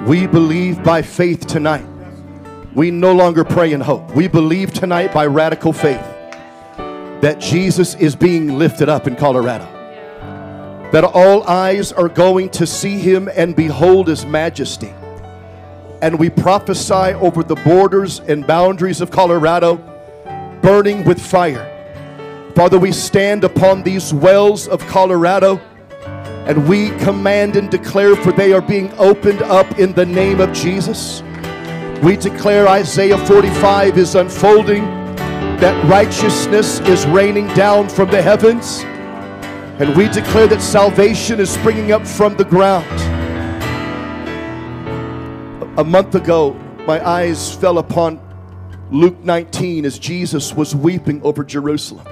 [0.07, 1.85] We believe by faith tonight.
[2.75, 4.15] We no longer pray in hope.
[4.15, 6.01] We believe tonight by radical faith
[7.21, 9.65] that Jesus is being lifted up in Colorado.
[10.93, 14.95] That all eyes are going to see him and behold his majesty.
[16.01, 19.77] And we prophesy over the borders and boundaries of Colorado
[20.63, 21.75] burning with fire.
[22.55, 25.61] Father, we stand upon these wells of Colorado
[26.49, 30.51] and we command and declare, for they are being opened up in the name of
[30.55, 31.23] Jesus.
[32.03, 34.83] We declare Isaiah 45 is unfolding,
[35.61, 38.81] that righteousness is raining down from the heavens,
[39.79, 42.87] and we declare that salvation is springing up from the ground.
[45.79, 46.55] A month ago,
[46.87, 48.19] my eyes fell upon
[48.91, 52.07] Luke 19 as Jesus was weeping over Jerusalem.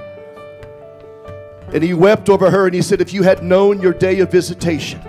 [1.73, 4.31] And he wept over her and he said, If you had known your day of
[4.31, 5.01] visitation,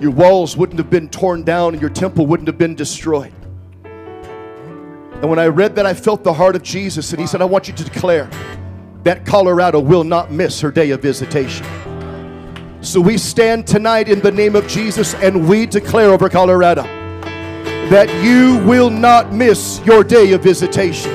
[0.00, 3.32] your walls wouldn't have been torn down and your temple wouldn't have been destroyed.
[3.84, 7.44] And when I read that, I felt the heart of Jesus, and he said, I
[7.44, 8.30] want you to declare
[9.02, 11.66] that Colorado will not miss her day of visitation.
[12.80, 16.82] So we stand tonight in the name of Jesus and we declare over Colorado
[17.90, 21.10] that you will not miss your day of visitation.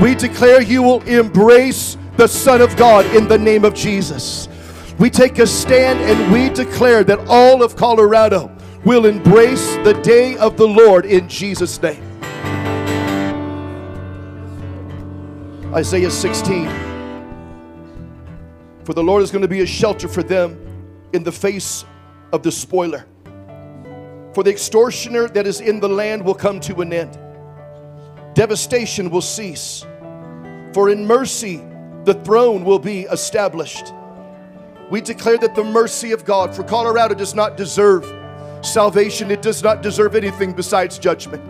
[0.00, 4.48] We declare you will embrace the Son of God in the name of Jesus.
[5.00, 8.48] We take a stand and we declare that all of Colorado
[8.84, 12.00] will embrace the day of the Lord in Jesus' name.
[15.74, 16.68] Isaiah 16.
[18.84, 20.56] For the Lord is going to be a shelter for them
[21.12, 21.84] in the face
[22.32, 23.04] of the spoiler.
[24.32, 27.18] For the extortioner that is in the land will come to an end.
[28.34, 29.84] Devastation will cease.
[30.72, 31.60] For in mercy
[32.04, 33.92] the throne will be established.
[34.90, 38.04] We declare that the mercy of God for Colorado does not deserve
[38.62, 41.42] salvation, it does not deserve anything besides judgment.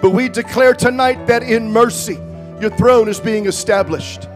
[0.00, 2.18] But we declare tonight that in mercy,
[2.60, 4.28] your throne is being established.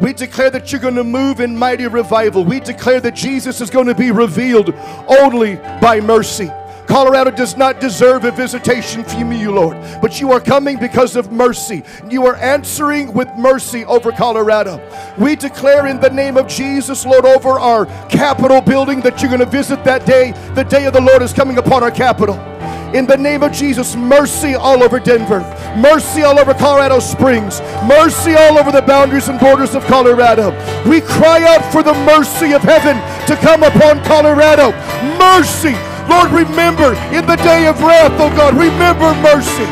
[0.00, 2.44] We declare that you're going to move in mighty revival.
[2.44, 4.74] We declare that Jesus is going to be revealed
[5.08, 6.50] only by mercy.
[6.94, 11.32] Colorado does not deserve a visitation from you, Lord, but you are coming because of
[11.32, 11.82] mercy.
[12.08, 14.80] You are answering with mercy over Colorado.
[15.18, 19.40] We declare in the name of Jesus, Lord, over our Capitol building that you're going
[19.40, 20.34] to visit that day.
[20.54, 22.36] The day of the Lord is coming upon our Capitol.
[22.94, 25.40] In the name of Jesus, mercy all over Denver,
[25.76, 30.52] mercy all over Colorado Springs, mercy all over the boundaries and borders of Colorado.
[30.88, 32.94] We cry out for the mercy of heaven
[33.26, 34.70] to come upon Colorado.
[35.18, 35.74] Mercy.
[36.08, 39.68] Lord, remember in the day of wrath, oh God, remember mercy.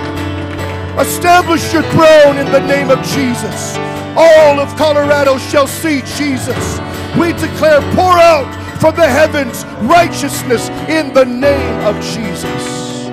[1.01, 3.77] Establish your throne in the name of Jesus.
[4.17, 6.81] All of Colorado shall see Jesus.
[7.19, 13.07] We declare, pour out from the heavens righteousness in the name of Jesus.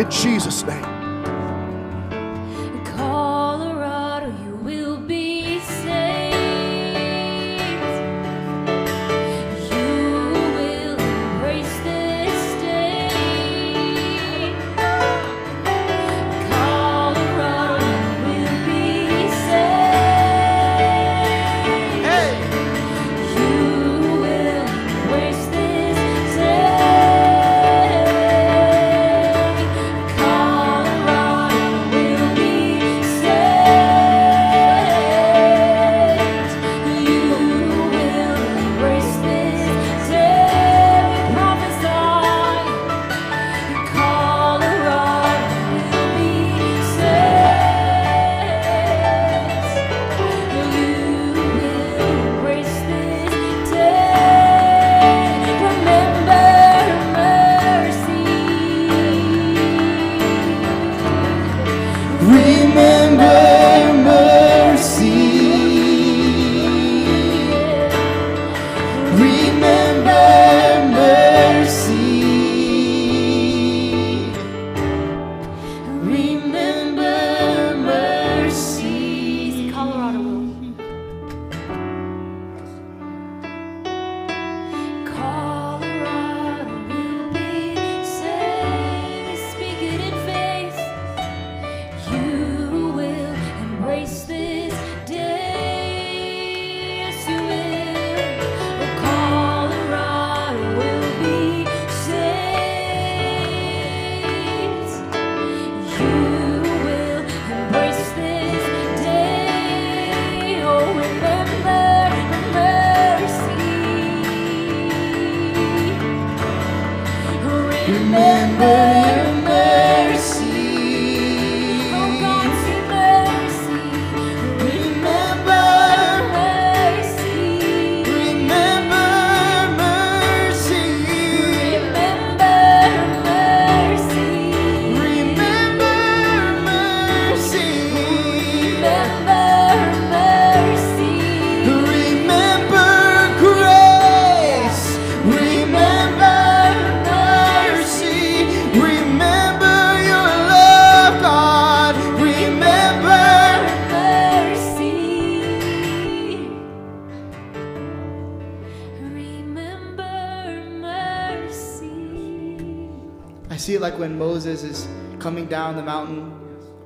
[0.00, 0.93] In Jesus' name.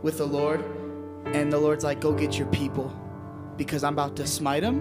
[0.09, 0.65] With the Lord,
[1.35, 2.91] and the Lord's like, Go get your people
[3.59, 4.81] because I'm about to smite them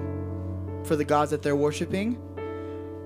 [0.86, 2.18] for the gods that they're worshiping.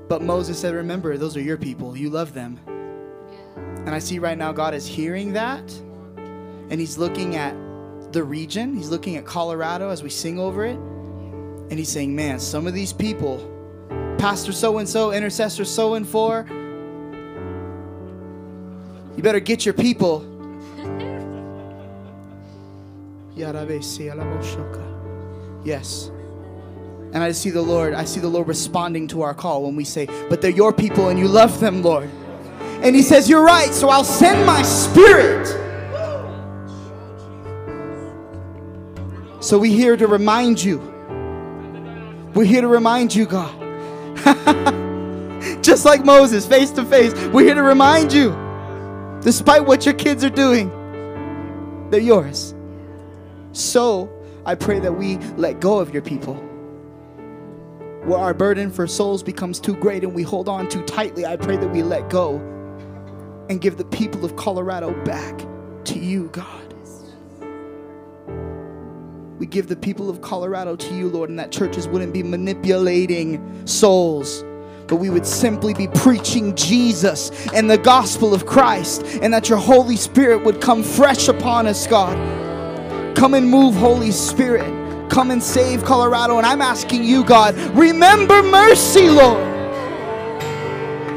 [0.07, 1.97] But Moses said, Remember, those are your people.
[1.97, 2.59] You love them.
[3.55, 5.63] And I see right now God is hearing that,
[6.69, 7.55] and He's looking at
[8.13, 12.39] the region, He's looking at Colorado as we sing over it, and He's saying, Man,
[12.39, 13.39] some of these people,
[14.19, 16.45] Pastor so and so, intercessor so and four,
[19.17, 20.30] you better get your people.
[25.63, 26.11] Yes.
[27.13, 29.83] And I see the Lord, I see the Lord responding to our call when we
[29.83, 32.09] say, But they're your people and you love them, Lord.
[32.83, 35.47] And He says, You're right, so I'll send my spirit.
[39.41, 40.77] So we're here to remind you.
[42.33, 43.57] We're here to remind you, God.
[45.63, 48.29] Just like Moses, face to face, we're here to remind you.
[49.21, 50.69] Despite what your kids are doing,
[51.89, 52.55] they're yours.
[53.53, 54.09] So
[54.45, 56.35] I pray that we let go of your people.
[58.03, 61.35] Where our burden for souls becomes too great and we hold on too tightly, I
[61.35, 62.37] pray that we let go
[63.49, 65.45] and give the people of Colorado back
[65.85, 66.73] to you, God.
[69.37, 73.65] We give the people of Colorado to you, Lord, and that churches wouldn't be manipulating
[73.65, 74.45] souls,
[74.87, 79.57] but we would simply be preaching Jesus and the gospel of Christ, and that your
[79.57, 82.15] Holy Spirit would come fresh upon us, God.
[83.15, 85.09] Come and move, Holy Spirit.
[85.09, 86.37] Come and save Colorado.
[86.37, 89.47] And I'm asking you, God, remember mercy, Lord.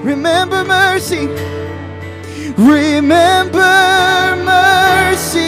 [0.04, 1.28] Remember mercy.
[2.56, 5.44] Remember mercy.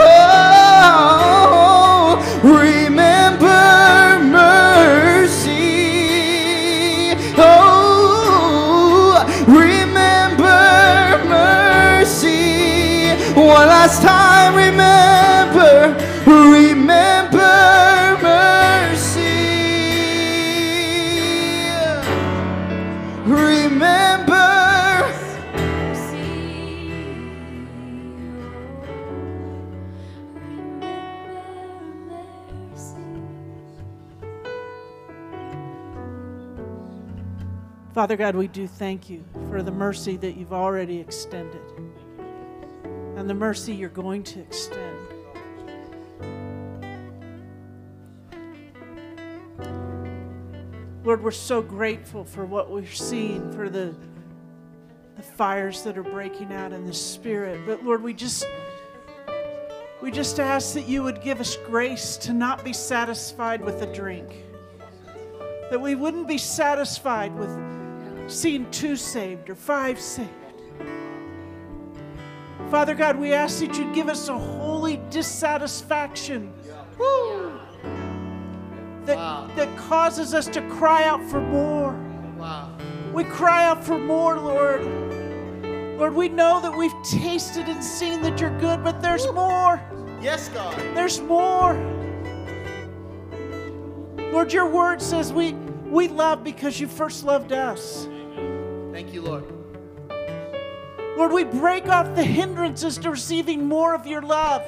[0.00, 1.37] Oh,
[13.48, 15.96] One last time, remember,
[16.26, 17.38] remember
[18.22, 19.22] mercy.
[23.24, 24.34] Remember.
[37.94, 41.62] Father God, we do thank you for the mercy that you've already extended
[43.18, 44.96] and the mercy you're going to extend.
[51.02, 53.92] Lord, we're so grateful for what we're seeing, for the,
[55.16, 57.60] the fires that are breaking out in the spirit.
[57.66, 58.46] But Lord, we just
[60.00, 63.92] we just ask that you would give us grace to not be satisfied with a
[63.92, 64.44] drink.
[65.70, 67.50] That we wouldn't be satisfied with
[68.30, 70.30] seeing two saved or five saved.
[72.70, 76.52] Father God, we ask that you'd give us a holy dissatisfaction.
[76.98, 77.58] Woo!
[79.06, 81.98] That, that causes us to cry out for more.
[83.14, 84.84] We cry out for more, Lord.
[85.98, 89.82] Lord, we know that we've tasted and seen that you're good, but there's more.
[90.20, 90.76] Yes, God.
[90.94, 91.74] There's more.
[94.30, 95.54] Lord, your word says we,
[95.86, 98.06] we love because you first loved us.
[98.92, 99.57] Thank you, Lord.
[101.18, 104.62] Lord, we break off the hindrances to receiving more of your love.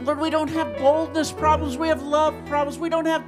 [0.00, 2.78] Lord, we don't have boldness problems, we have love problems.
[2.78, 3.22] We don't have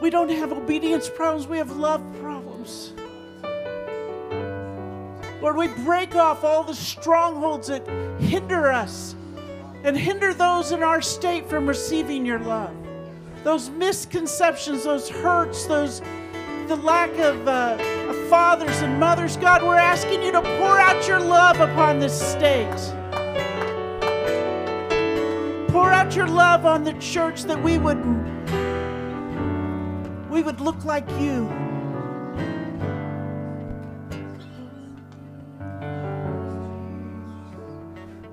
[0.00, 2.92] we don't have obedience problems, we have love problems.
[5.42, 7.84] Lord, we break off all the strongholds that
[8.20, 9.16] hinder us
[9.82, 12.76] and hinder those in our state from receiving your love.
[13.42, 16.00] Those misconceptions, those hurts, those
[16.70, 17.76] the lack of, uh,
[18.28, 19.36] fathers and mothers.
[19.36, 22.70] God, we're asking you to pour out your love upon this state.
[25.72, 27.98] Pour out your love on the church that we would
[30.30, 31.48] we would look like you.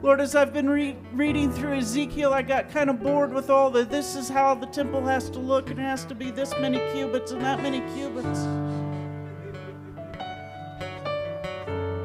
[0.07, 3.69] Lord, as I've been re- reading through Ezekiel, I got kind of bored with all
[3.69, 6.53] the this is how the temple has to look and it has to be this
[6.61, 8.45] many cubits and that many cubits.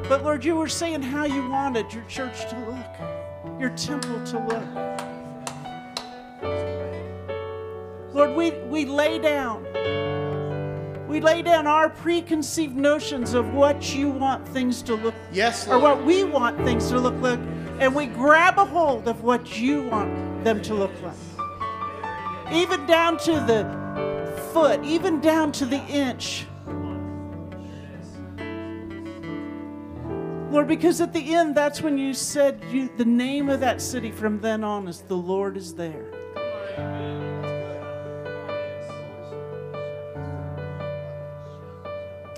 [0.09, 4.39] But Lord, you were saying how you wanted your church to look, your temple to
[4.49, 4.67] look.
[8.13, 9.65] Lord, we, we lay down.
[11.13, 15.77] We lay down our preconceived notions of what you want things to look Yes, or
[15.77, 17.37] what we want things to look like,
[17.79, 21.13] and we grab a hold of what you want them to look like.
[22.51, 26.47] Even down to the foot, even down to the inch.
[30.49, 34.09] Lord, because at the end, that's when you said you, the name of that city
[34.09, 37.22] from then on is the Lord is there.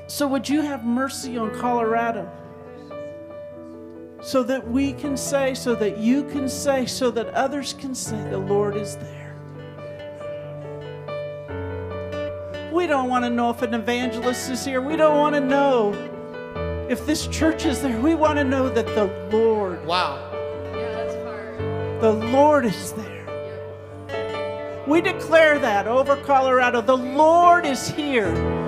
[0.07, 2.29] So, would you have mercy on Colorado?
[4.21, 8.17] So that we can say, so that you can say, so that others can say,
[8.29, 9.35] the Lord is there.
[12.71, 14.81] We don't want to know if an evangelist is here.
[14.81, 15.93] We don't want to know
[16.89, 17.99] if this church is there.
[17.99, 20.31] We want to know that the Lord, Wow.
[20.75, 22.01] Yeah, that's hard.
[22.01, 23.15] The Lord is there.
[24.87, 26.81] We declare that over Colorado.
[26.81, 28.64] The Lord is here.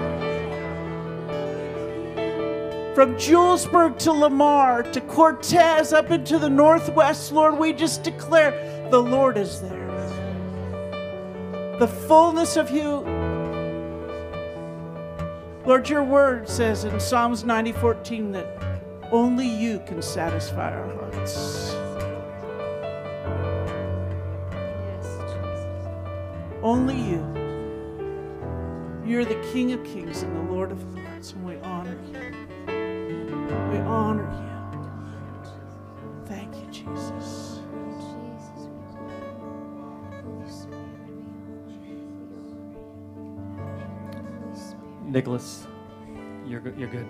[2.98, 9.00] From Julesburg to Lamar to Cortez up into the northwest, Lord, we just declare the
[9.00, 9.86] Lord is there.
[11.78, 13.02] The fullness of you.
[15.64, 18.82] Lord, your word says in Psalms 90 14 that
[19.12, 21.76] only you can satisfy our hearts.
[26.64, 27.22] Only you.
[29.06, 30.97] You're the King of Kings and the Lord of
[33.98, 36.26] honor you.
[36.26, 37.62] Thank you, Jesus.
[45.06, 45.66] Nicholas,
[46.46, 46.78] you're good.
[46.78, 47.08] You're good.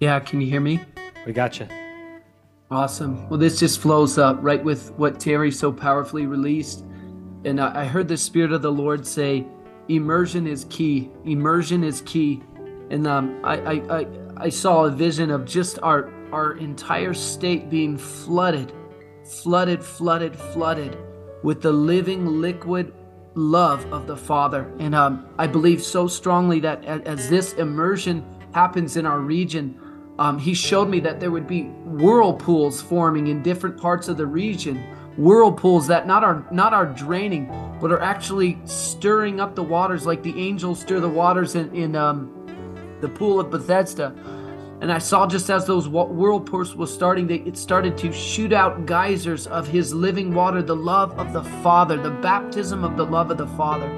[0.00, 0.80] Yeah, can you hear me?
[1.26, 1.66] We got you.
[2.70, 3.28] Awesome.
[3.28, 6.84] Well, this just flows up right with what Terry so powerfully released.
[7.44, 9.46] And I I heard the Spirit of the Lord say,
[9.88, 11.10] immersion is key.
[11.24, 12.42] Immersion is key.
[12.90, 14.06] And um, I, I, I,
[14.36, 18.72] I saw a vision of just our, our entire state being flooded,
[19.24, 20.96] flooded, flooded, flooded
[21.42, 22.92] with the living liquid
[23.34, 24.72] love of the Father.
[24.78, 29.78] And um, I believe so strongly that as this immersion happens in our region,
[30.18, 34.26] um, he showed me that there would be whirlpools forming in different parts of the
[34.26, 34.82] region
[35.16, 37.46] whirlpools that not are not are draining
[37.80, 41.94] but are actually stirring up the waters like the angels stir the waters in, in
[41.94, 42.33] um,
[43.04, 44.14] the pool of bethesda
[44.80, 49.46] and i saw just as those whirlpools were starting it started to shoot out geysers
[49.48, 53.36] of his living water the love of the father the baptism of the love of
[53.36, 53.90] the father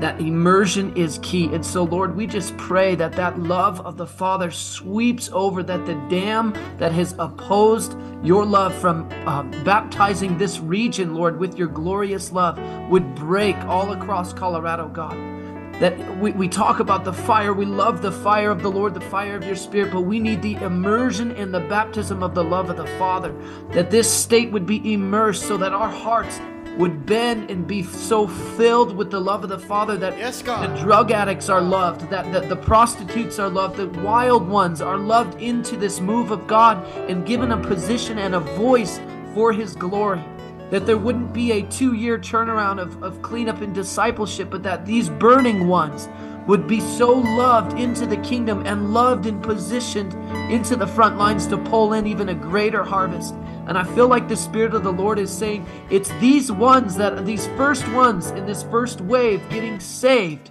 [0.00, 1.46] that immersion is key.
[1.46, 5.86] And so, Lord, we just pray that that love of the Father sweeps over, that
[5.86, 11.66] the dam that has opposed your love from uh, baptizing this region, Lord, with your
[11.66, 15.37] glorious love would break all across Colorado, God.
[15.80, 19.00] That we, we talk about the fire, we love the fire of the Lord, the
[19.00, 22.68] fire of your Spirit, but we need the immersion and the baptism of the love
[22.68, 23.32] of the Father.
[23.70, 26.40] That this state would be immersed so that our hearts
[26.78, 30.78] would bend and be so filled with the love of the Father that Yes, the
[30.80, 35.42] drug addicts are loved, that the, the prostitutes are loved, the wild ones are loved
[35.42, 39.00] into this move of God and given a position and a voice
[39.34, 40.22] for His glory.
[40.70, 44.84] That there wouldn't be a two year turnaround of, of cleanup and discipleship, but that
[44.84, 46.08] these burning ones
[46.46, 50.14] would be so loved into the kingdom and loved and positioned
[50.50, 53.34] into the front lines to pull in even a greater harvest.
[53.66, 57.26] And I feel like the Spirit of the Lord is saying it's these ones that
[57.26, 60.50] these first ones in this first wave getting saved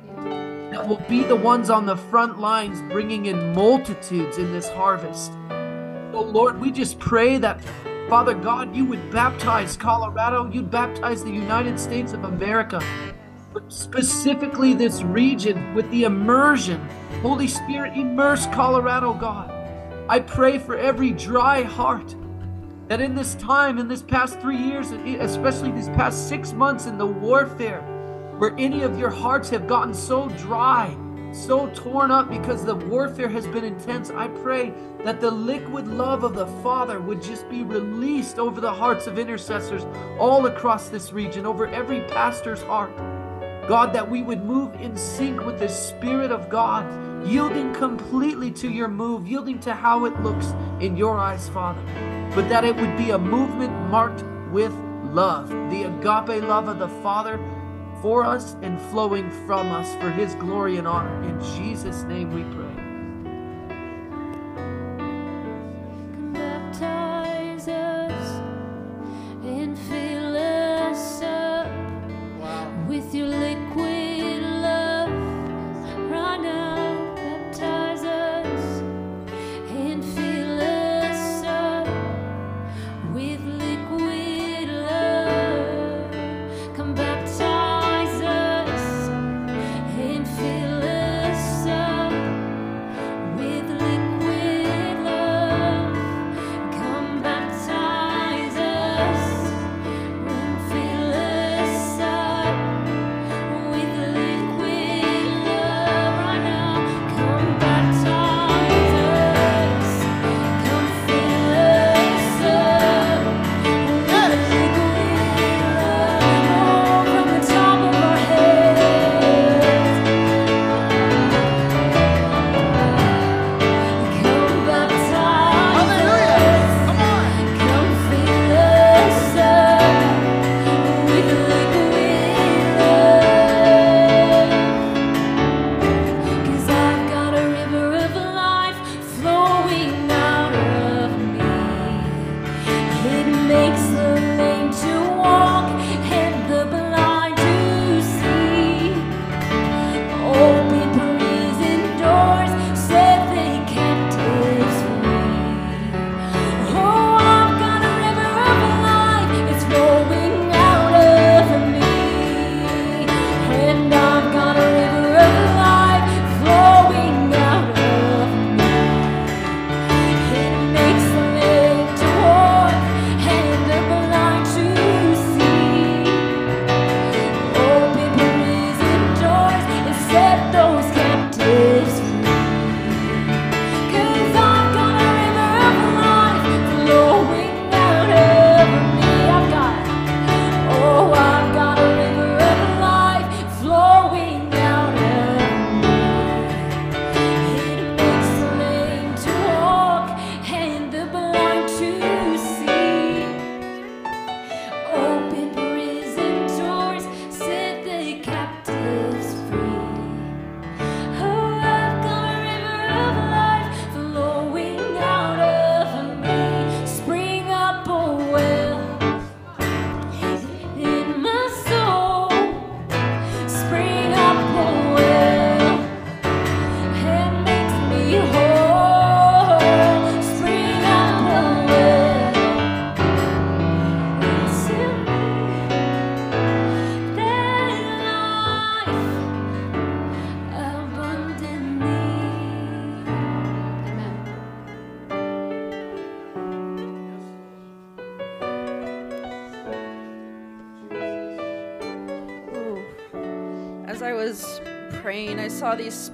[0.71, 5.31] that will be the ones on the front lines bringing in multitudes in this harvest.
[6.13, 7.59] Oh Lord, we just pray that,
[8.09, 12.81] Father God, you would baptize Colorado, you'd baptize the United States of America,
[13.51, 16.87] but specifically this region with the immersion.
[17.21, 19.51] Holy Spirit, immerse Colorado, God.
[20.07, 22.15] I pray for every dry heart
[22.87, 26.97] that in this time, in this past three years, especially these past six months in
[26.97, 27.81] the warfare,
[28.37, 30.95] where any of your hearts have gotten so dry,
[31.31, 34.73] so torn up because the warfare has been intense, I pray
[35.03, 39.19] that the liquid love of the Father would just be released over the hearts of
[39.19, 39.85] intercessors
[40.19, 42.95] all across this region, over every pastor's heart.
[43.67, 46.85] God, that we would move in sync with the Spirit of God,
[47.27, 51.81] yielding completely to your move, yielding to how it looks in your eyes, Father.
[52.33, 54.73] But that it would be a movement marked with
[55.11, 57.37] love, the agape love of the Father
[58.07, 61.21] for us and flowing from us for His glory and honor.
[61.23, 62.75] In Jesus' name we pray.
[66.31, 68.41] Baptize us
[69.43, 73.27] and fill us up with your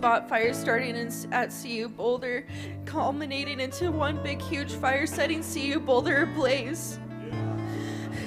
[0.04, 2.46] spot fires starting in, at CU Boulder,
[2.84, 7.00] culminating into one big, huge fire, setting CU Boulder ablaze.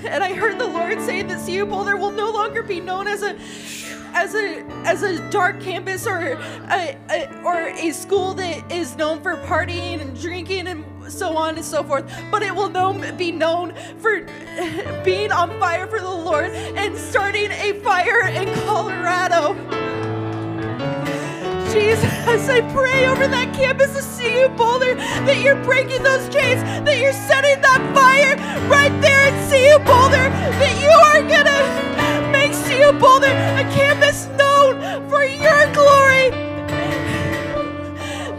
[0.06, 3.22] And I heard the Lord say that CU Boulder will no longer be known as
[3.22, 3.36] a
[4.14, 6.16] as a as a dark campus or
[6.70, 11.56] a, a or a school that is known for partying and drinking and so on
[11.56, 14.22] and so forth, but it will known, be known for
[15.04, 19.54] being on fire for the Lord and starting a fire in Colorado.
[21.76, 24.94] Jesus, I pray over that campus to CU, Boulder,
[25.28, 28.32] that you're breaking those chains, that you're setting that fire
[28.72, 34.80] right there at CU Boulder, that you are gonna make CU Boulder a campus known
[35.10, 36.32] for your glory.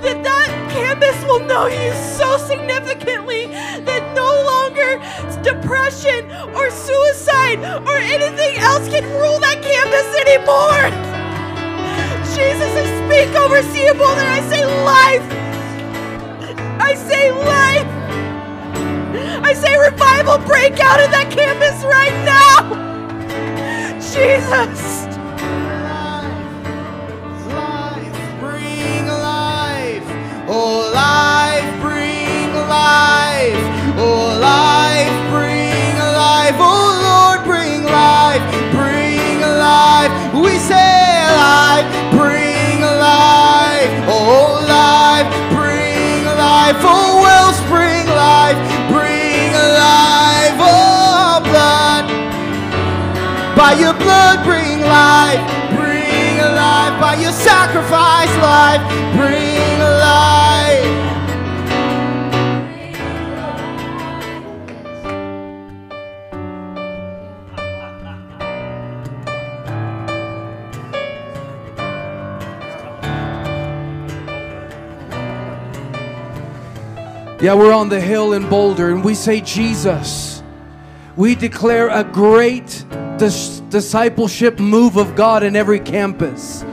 [0.01, 3.53] That that campus will know you so significantly
[3.85, 4.97] that no longer
[5.45, 6.25] depression
[6.57, 10.89] or suicide or anything else can rule that campus anymore.
[12.37, 12.86] Jesus,
[13.17, 15.25] speak over Seable and I say life.
[16.79, 17.87] I say life.
[19.43, 22.57] I say revival break out in that campus right now.
[23.99, 25.05] Jesus.
[28.39, 30.03] Bring life.
[30.47, 31.16] Oh, life,
[46.67, 46.83] life.
[46.83, 48.59] Oh, wellspring life.
[48.91, 50.57] Bring life.
[50.59, 52.05] Oh, blood.
[53.55, 55.41] By your blood, bring life,
[55.75, 56.99] bring life.
[56.99, 58.83] By your sacrifice, life,
[59.15, 59.56] bring
[77.47, 80.43] Yeah, we're on the hill in Boulder and we say, Jesus.
[81.15, 82.83] We declare a great
[83.17, 86.65] dis- discipleship move of God in every campus.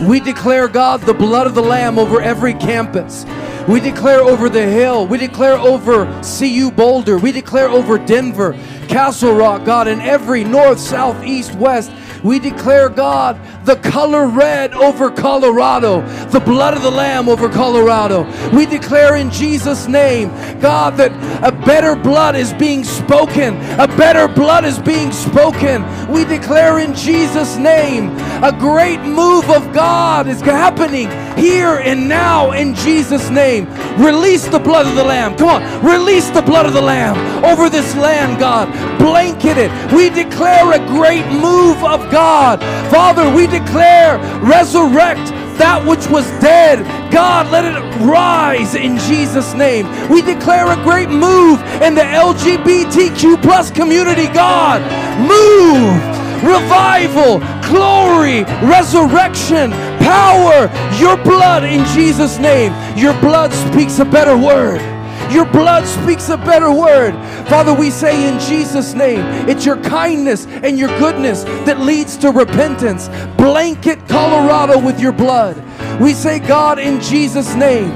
[0.00, 3.26] We declare, God, the blood of the Lamb over every campus.
[3.68, 5.06] We declare over the hill.
[5.06, 7.18] We declare over CU Boulder.
[7.18, 8.54] We declare over Denver,
[8.88, 11.92] Castle Rock, God, in every north, south, east, west.
[12.22, 18.24] We declare, God, the color red over Colorado, the blood of the Lamb over Colorado.
[18.54, 20.28] We declare in Jesus' name,
[20.60, 21.12] God, that
[21.42, 23.56] a better blood is being spoken.
[23.80, 25.82] A better blood is being spoken.
[26.08, 28.10] We declare in Jesus' name,
[28.42, 33.66] a great move of God is happening here and now in Jesus' name.
[33.96, 35.36] Release the blood of the Lamb.
[35.36, 38.68] Come on, release the blood of the Lamb over this land, God.
[38.98, 39.92] Blanket it.
[39.92, 42.60] We declare a great move of God.
[42.90, 46.82] Father, we declare resurrect that which was dead.
[47.12, 49.86] God, let it rise in Jesus' name.
[50.08, 54.82] We declare a great move in the LGBTQ plus community, God.
[55.22, 55.94] Move,
[56.42, 57.38] revival,
[57.70, 59.70] glory, resurrection,
[60.02, 62.72] power, your blood in Jesus' name.
[62.98, 64.93] Your blood speaks a better word.
[65.32, 67.14] Your blood speaks a better word.
[67.48, 72.30] Father, we say in Jesus' name, it's your kindness and your goodness that leads to
[72.30, 73.08] repentance.
[73.36, 75.62] Blanket Colorado with your blood.
[76.00, 77.90] We say, God, in Jesus' name,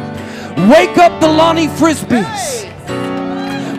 [0.69, 2.65] wake up the Lonnie Frisbees.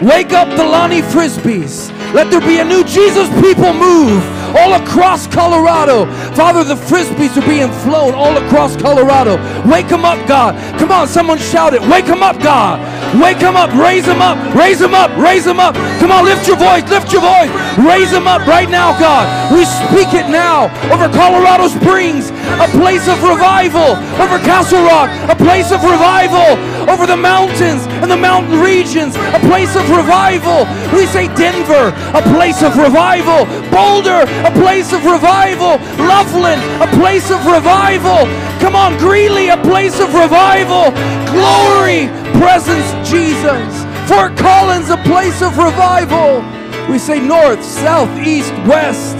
[0.01, 1.91] Wake up the Lonnie Frisbees.
[2.13, 6.05] Let there be a new Jesus people move all across Colorado.
[6.33, 9.37] Father, the Frisbees are being flown all across Colorado.
[9.69, 10.55] Wake them up, God.
[10.79, 11.81] Come on, someone shout it.
[11.81, 12.79] Wake them up, God.
[13.21, 13.71] Wake them up.
[13.73, 14.37] Raise them up.
[14.55, 15.09] Raise them up.
[15.17, 15.75] Raise them up.
[15.99, 16.87] Come on, lift your voice.
[16.89, 17.49] Lift your voice.
[17.77, 19.25] Raise them up right now, God.
[19.53, 22.29] We speak it now over Colorado Springs,
[22.61, 23.97] a place of revival.
[24.21, 26.57] Over Castle Rock, a place of revival.
[26.89, 30.65] Over the mountains and the mountain regions, a place of revival.
[30.97, 33.45] We say Denver, a place of revival.
[33.69, 35.77] Boulder, a place of revival.
[36.01, 38.25] Loveland, a place of revival.
[38.59, 40.89] Come on, Greeley, a place of revival.
[41.29, 42.09] Glory,
[42.41, 43.85] presence, Jesus.
[44.09, 46.41] Fort Collins, a place of revival.
[46.89, 49.15] We say north, south, east, west,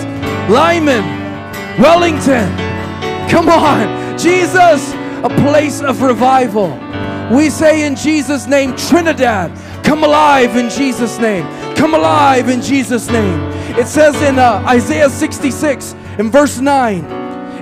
[0.49, 1.05] Lyman,
[1.79, 2.49] Wellington.
[3.29, 4.91] Come on, Jesus,
[5.23, 6.88] a place of revival.
[7.31, 11.43] We say in Jesus' name, Trinidad, come alive in Jesus' name.
[11.75, 13.39] Come alive in Jesus' name.
[13.77, 17.05] It says in uh, Isaiah 66, in verse 9,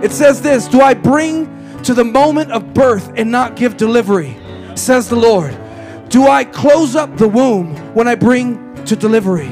[0.03, 4.37] it says this Do I bring to the moment of birth and not give delivery?
[4.75, 5.57] Says the Lord.
[6.09, 9.51] Do I close up the womb when I bring to delivery?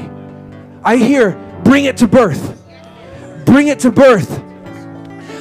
[0.82, 2.62] I hear, bring it to birth.
[3.44, 4.42] Bring it to birth.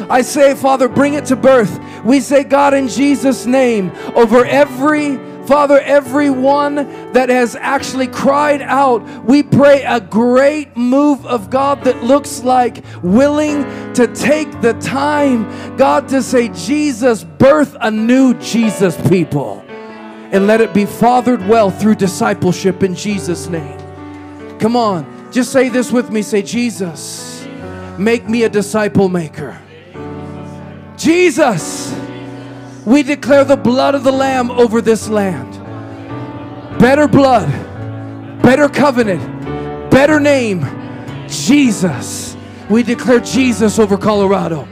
[0.10, 1.80] I say, Father, bring it to birth.
[2.04, 6.76] We say, God, in Jesus' name, over every Father, everyone
[7.14, 12.84] that has actually cried out, we pray a great move of God that looks like
[13.04, 19.64] willing to take the time, God, to say, Jesus, birth a new Jesus people.
[20.32, 23.78] And let it be fathered well through discipleship in Jesus' name.
[24.58, 26.24] Come on, just say this with me.
[26.24, 27.48] Say, Jesus,
[28.00, 29.62] make me a disciple maker.
[30.98, 31.94] Jesus,
[32.86, 35.54] we declare the blood of the Lamb over this land.
[36.80, 37.50] Better blood,
[38.42, 39.22] better covenant,
[39.92, 40.66] better name,
[41.28, 42.38] Jesus.
[42.70, 44.68] We declare Jesus over Colorado,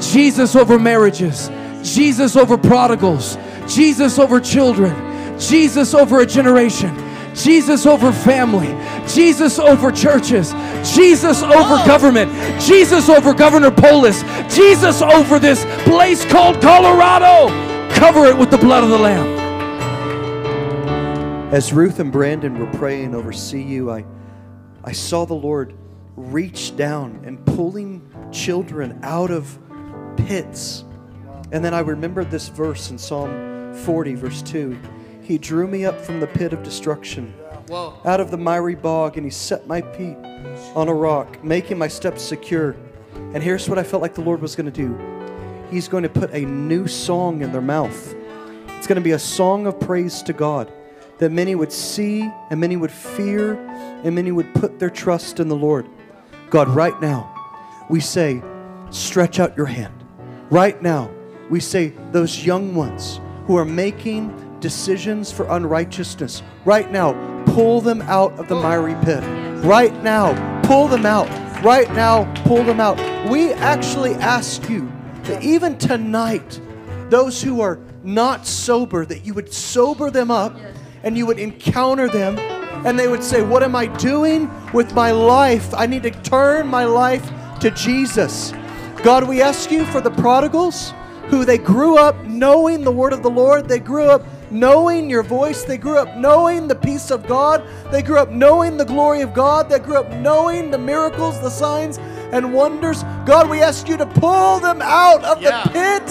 [0.00, 1.50] Jesus over marriages,
[1.82, 6.94] Jesus over prodigals, Jesus over children, Jesus over a generation.
[7.34, 8.68] Jesus over family,
[9.08, 10.52] Jesus over churches,
[10.94, 14.22] Jesus over government, Jesus over Governor Polis,
[14.54, 17.48] Jesus over this place called Colorado.
[17.90, 19.44] Cover it with the blood of the Lamb.
[21.52, 24.04] As Ruth and Brandon were praying over CU, I,
[24.82, 25.74] I saw the Lord
[26.16, 29.58] reach down and pulling children out of
[30.16, 30.84] pits.
[31.52, 34.76] And then I remembered this verse in Psalm 40, verse 2.
[35.24, 37.32] He drew me up from the pit of destruction,
[37.68, 37.98] Whoa.
[38.04, 40.18] out of the miry bog, and He set my feet
[40.76, 42.76] on a rock, making my steps secure.
[43.32, 44.98] And here's what I felt like the Lord was going to do
[45.70, 48.14] He's going to put a new song in their mouth.
[48.76, 50.70] It's going to be a song of praise to God
[51.18, 53.54] that many would see and many would fear
[54.04, 55.88] and many would put their trust in the Lord.
[56.50, 57.34] God, right now,
[57.88, 58.42] we say,
[58.90, 60.04] stretch out your hand.
[60.50, 61.10] Right now,
[61.48, 67.12] we say, those young ones who are making decisions for unrighteousness, right now,
[67.44, 69.22] pull them out of the miry pit.
[69.62, 71.28] Right now, pull them out.
[71.62, 72.96] Right now, pull them out.
[73.28, 74.90] We actually ask you
[75.24, 76.62] that even tonight,
[77.10, 80.56] those who are not sober, that you would sober them up
[81.02, 82.38] and you would encounter them
[82.86, 85.74] and they would say, What am I doing with my life?
[85.74, 88.54] I need to turn my life to Jesus.
[89.02, 90.94] God, we ask you for the prodigals
[91.26, 93.68] who they grew up knowing the word of the Lord.
[93.68, 94.24] They grew up
[94.54, 95.64] knowing your voice.
[95.64, 97.62] They grew up knowing the peace of God.
[97.90, 99.68] They grew up knowing the glory of God.
[99.68, 101.98] They grew up knowing the miracles, the signs,
[102.32, 103.02] and wonders.
[103.26, 106.06] God, we ask you to pull them out of the pit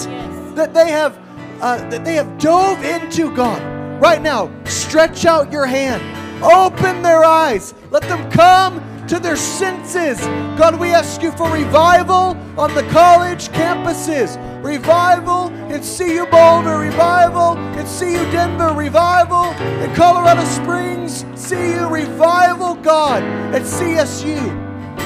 [0.54, 1.18] that they have
[1.60, 3.62] uh, that they have dove into, God.
[4.00, 6.02] Right now, stretch out your hand.
[6.44, 7.74] Open their eyes.
[7.90, 10.18] Let them come to their senses.
[10.58, 17.56] God, we ask you for revival on the college campuses, revival in CU Boulder, revival
[17.78, 19.50] in CU Denver, revival
[19.82, 23.22] in Colorado Springs, CU revival, God,
[23.54, 24.38] at CSU.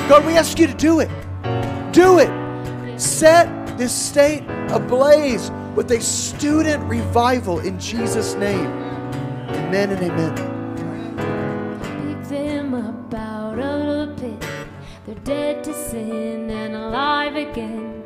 [0.09, 1.11] God, we ask you to do it.
[1.93, 2.31] Do it.
[3.01, 8.67] Set this state ablaze with a student revival in Jesus' name.
[9.51, 10.35] Amen and amen.
[12.17, 13.11] Pick them up
[15.29, 18.03] dead to sin and alive again.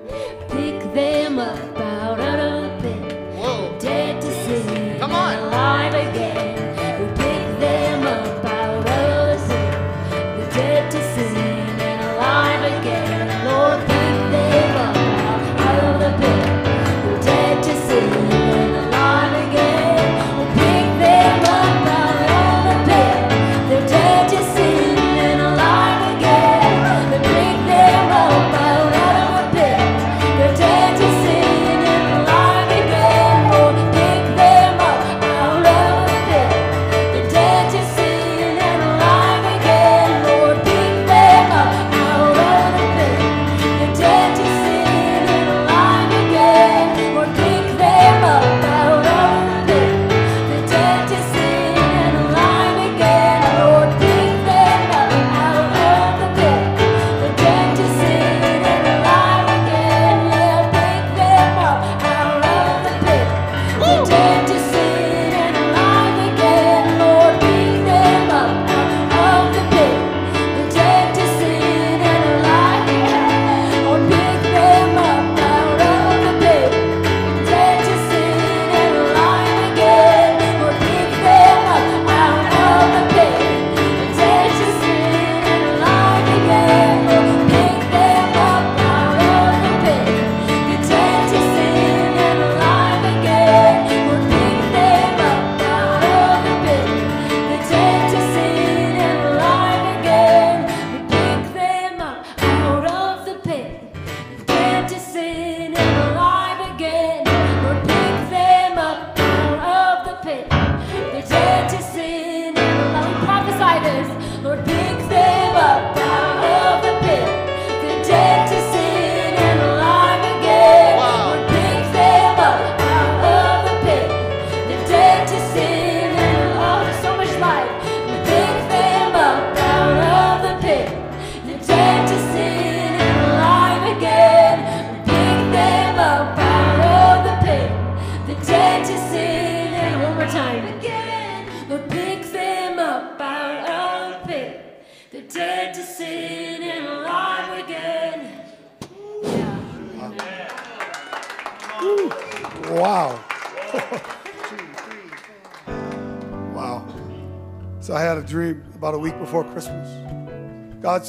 [0.48, 3.36] Pick them up out of the pit.
[3.36, 3.78] Whoa.
[3.78, 5.34] Dead to sin Come on.
[5.34, 6.31] and alive again.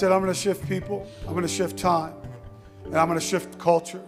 [0.04, 2.14] Said, I'm going to shift people, I'm going to shift time,
[2.84, 4.04] and I'm going to shift culture.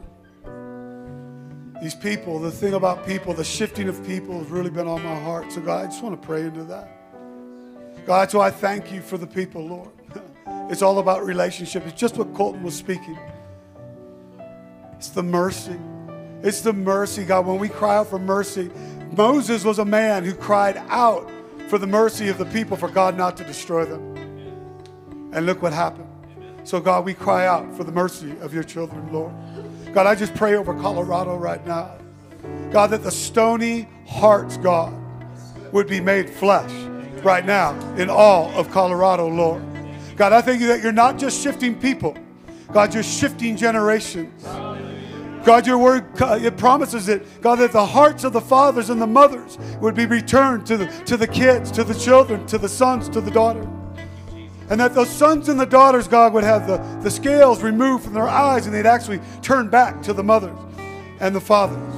[1.82, 5.18] These people, the thing about people, the shifting of people has really been on my
[5.18, 5.54] heart.
[5.54, 8.06] So, God, I just want to pray into that.
[8.06, 9.90] God, so I thank you for the people, Lord.
[10.70, 11.88] It's all about relationship.
[11.88, 13.18] It's just what Colton was speaking.
[14.98, 15.80] It's the mercy.
[16.44, 17.46] It's the mercy, God.
[17.46, 18.70] When we cry out for mercy,
[19.16, 21.32] Moses was a man who cried out
[21.70, 24.25] for the mercy of the people for God not to destroy them.
[25.36, 26.08] And look what happened.
[26.64, 29.34] So, God, we cry out for the mercy of your children, Lord.
[29.94, 31.98] God, I just pray over Colorado right now.
[32.72, 34.94] God, that the stony hearts, God,
[35.74, 36.72] would be made flesh
[37.22, 39.62] right now in all of Colorado, Lord.
[40.16, 42.18] God, I thank you that you're not just shifting people,
[42.72, 44.42] God, you're shifting generations.
[45.44, 49.02] God, your word uh, it promises it, God, that the hearts of the fathers and
[49.02, 52.70] the mothers would be returned to the, to the kids, to the children, to the
[52.70, 53.68] sons, to the daughters.
[54.70, 58.14] And that those sons and the daughters, God, would have the, the scales removed from
[58.14, 60.58] their eyes and they'd actually turn back to the mothers
[61.20, 61.94] and the fathers.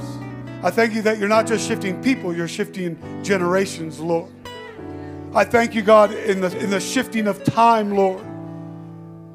[0.62, 4.30] I thank you that you're not just shifting people, you're shifting generations, Lord.
[5.34, 8.24] I thank you, God, in the, in the shifting of time, Lord.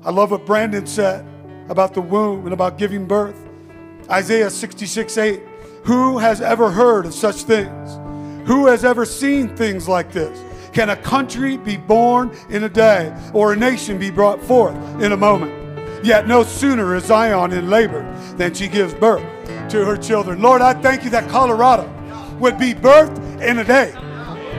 [0.04, 1.26] I love what Brandon said
[1.70, 3.38] about the womb and about giving birth.
[4.10, 5.42] Isaiah 66 8.
[5.86, 8.00] Who has ever heard of such things?
[8.48, 10.38] Who has ever seen things like this?
[10.74, 15.12] Can a country be born in a day or a nation be brought forth in
[15.12, 15.54] a moment?
[16.04, 18.04] Yet no sooner is Zion in labor
[18.38, 19.24] than she gives birth
[19.70, 20.42] to her children.
[20.42, 21.88] Lord, I thank you that Colorado
[22.40, 23.94] would be birthed in a day.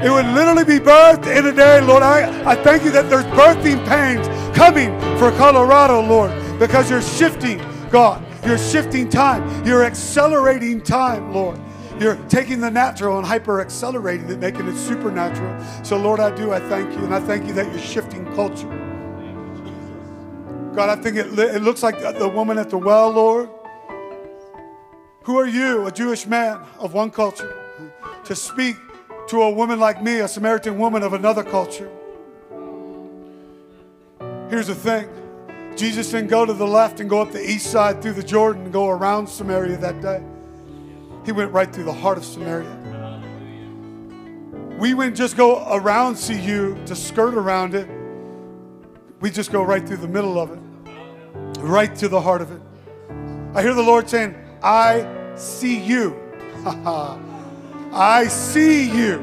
[0.03, 2.03] It would literally be birthed in a day, Lord.
[2.03, 7.61] I, I thank you that there's birthing pains coming for Colorado, Lord, because you're shifting,
[7.91, 8.25] God.
[8.47, 9.67] You're shifting time.
[9.67, 11.59] You're accelerating time, Lord.
[12.01, 15.65] You're taking the natural and hyper accelerating it, making it supernatural.
[15.85, 16.53] So, Lord, I do.
[16.53, 17.05] I thank you.
[17.05, 18.69] And I thank you that you're shifting culture.
[20.75, 23.49] God, I think it, it looks like the, woman at the well, Lord.
[25.23, 27.57] Who are you, a Jewish man of one culture,
[28.25, 28.77] to speak
[29.29, 31.91] to a woman like me, a Samaritan woman of another culture?
[34.51, 35.09] Here's the thing
[35.77, 38.65] Jesus didn't go to the left and go up the east side through the Jordan
[38.65, 40.23] and go around Samaria that day.
[41.25, 42.81] He went right through the heart of Samaria.
[44.79, 47.89] We wouldn't just go around CU to skirt around it.
[49.20, 50.59] We just go right through the middle of it,
[51.61, 52.61] right to the heart of it.
[53.55, 56.20] I hear the Lord saying, I see you.
[57.93, 59.18] I see you.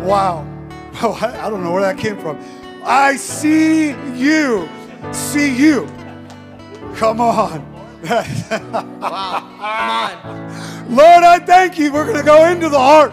[0.00, 0.48] Wow.
[1.04, 2.38] Oh, I I don't know where that came from.
[2.84, 4.68] I see you.
[5.10, 5.86] See you.
[6.96, 7.71] Come on.
[10.88, 11.92] Lord, I thank you.
[11.92, 13.12] We're going to go into the heart,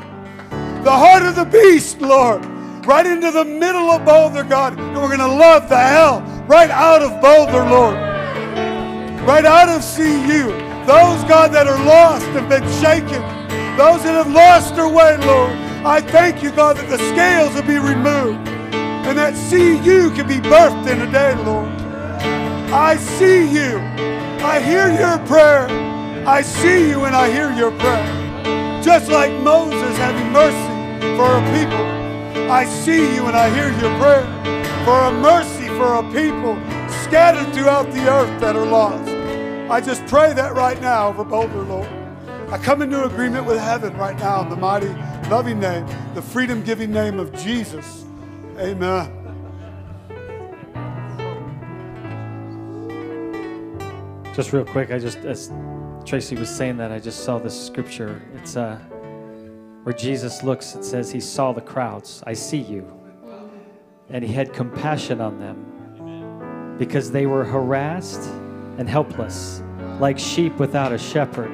[0.83, 2.43] the heart of the beast, Lord,
[2.87, 4.79] right into the middle of Boulder, God.
[4.79, 7.97] And we're going to love the hell right out of Boulder, Lord,
[9.27, 10.49] right out of CU.
[10.87, 13.21] Those, God, that are lost and been shaken,
[13.77, 15.51] those that have lost their way, Lord.
[15.85, 18.47] I thank you, God, that the scales will be removed
[19.05, 21.69] and that CU can be birthed in a day, Lord.
[22.71, 23.79] I see you.
[24.45, 25.67] I hear your prayer.
[26.27, 28.81] I see you and I hear your prayer.
[28.83, 32.51] Just like Moses having mercy for a people.
[32.51, 34.23] I see you and I hear your prayer
[34.85, 36.55] for a mercy for a people
[37.03, 39.09] scattered throughout the earth that are lost.
[39.71, 41.89] I just pray that right now over Boulder, Lord.
[42.49, 44.89] I come into agreement with heaven right now in the mighty,
[45.27, 48.05] loving name, the freedom giving name of Jesus.
[48.59, 49.18] Amen.
[54.39, 55.51] Just real quick, I just as
[56.05, 58.21] Tracy was saying that, I just saw this scripture.
[58.35, 58.77] It's uh,
[59.83, 60.75] where Jesus looks.
[60.75, 62.23] It says he saw the crowds.
[62.25, 62.89] I see you,
[64.07, 68.29] and he had compassion on them because they were harassed
[68.77, 69.61] and helpless,
[69.99, 71.51] like sheep without a shepherd.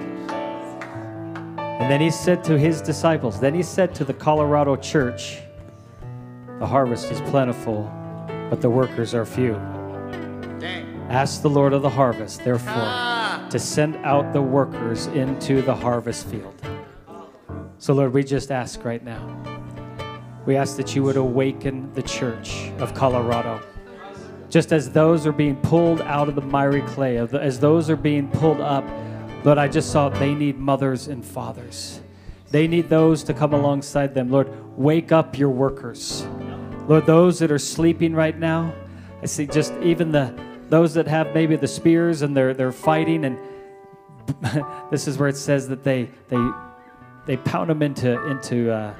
[1.57, 3.39] And then he said to his disciples.
[3.39, 5.39] Then he said to the Colorado church,
[6.59, 7.91] "The harvest is plentiful,
[8.51, 9.74] but the workers are few."
[11.09, 16.27] Ask the Lord of the harvest, therefore, to send out the workers into the harvest
[16.27, 16.59] field.
[17.77, 19.21] So, Lord, we just ask right now.
[20.45, 23.61] We ask that you would awaken the church of Colorado.
[24.49, 28.29] Just as those are being pulled out of the miry clay, as those are being
[28.29, 28.83] pulled up,
[29.43, 32.01] Lord, I just saw they need mothers and fathers.
[32.49, 34.31] They need those to come alongside them.
[34.31, 36.25] Lord, wake up your workers.
[36.87, 38.73] Lord, those that are sleeping right now,
[39.21, 40.33] I see just even the
[40.69, 43.37] those that have maybe the spears and they're they're fighting and
[44.91, 46.49] this is where it says that they they
[47.25, 48.93] they pound them into into uh,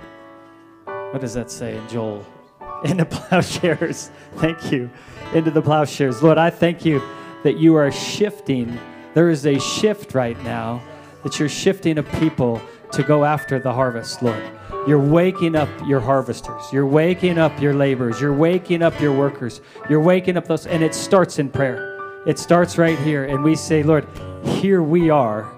[0.85, 2.25] what does that say in Joel?
[2.83, 4.11] Into plowshares.
[4.35, 4.89] Thank you.
[5.33, 6.21] Into the plowshares.
[6.21, 7.01] Lord, I thank you
[7.43, 8.77] that you are shifting.
[9.13, 10.83] There is a shift right now
[11.23, 12.61] that you're shifting of people
[12.91, 14.43] to go after the harvest, Lord.
[14.87, 16.71] You're waking up your harvesters.
[16.71, 18.21] You're waking up your laborers.
[18.21, 19.61] You're waking up your workers.
[19.89, 22.21] You're waking up those, and it starts in prayer.
[22.25, 24.07] It starts right here, and we say, Lord,
[24.43, 25.51] here we are.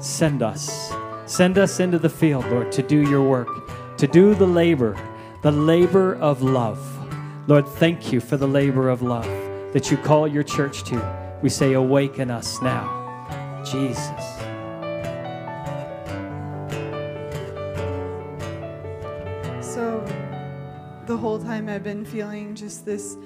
[0.00, 0.92] Send us.
[1.26, 4.96] Send us into the field, Lord, to do your work, to do the labor,
[5.42, 6.78] the labor of love.
[7.48, 9.24] Lord, thank you for the labor of love
[9.72, 11.38] that you call your church to.
[11.42, 13.62] We say, awaken us now.
[13.64, 14.39] Jesus.
[21.20, 23.18] Whole time I've been feeling just this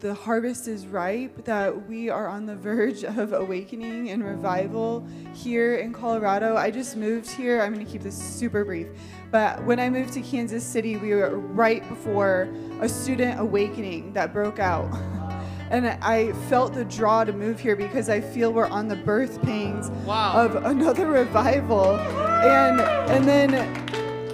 [0.00, 5.76] the harvest is ripe, that we are on the verge of awakening and revival here
[5.76, 6.56] in Colorado.
[6.56, 7.62] I just moved here.
[7.62, 8.88] I'm going to keep this super brief.
[9.30, 14.32] But when I moved to Kansas City, we were right before a student awakening that
[14.32, 14.90] broke out.
[15.70, 19.40] And I felt the draw to move here because I feel we're on the birth
[19.40, 21.96] pains of another revival.
[21.96, 22.78] And
[23.10, 23.54] and then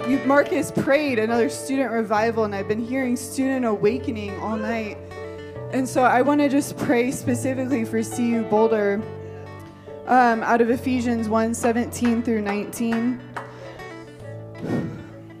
[0.07, 4.97] you Marcus prayed another student revival and I've been hearing student awakening all night.
[5.71, 9.01] And so I want to just pray specifically for CU Boulder
[10.07, 13.28] um, out of Ephesians 1 17 through 19.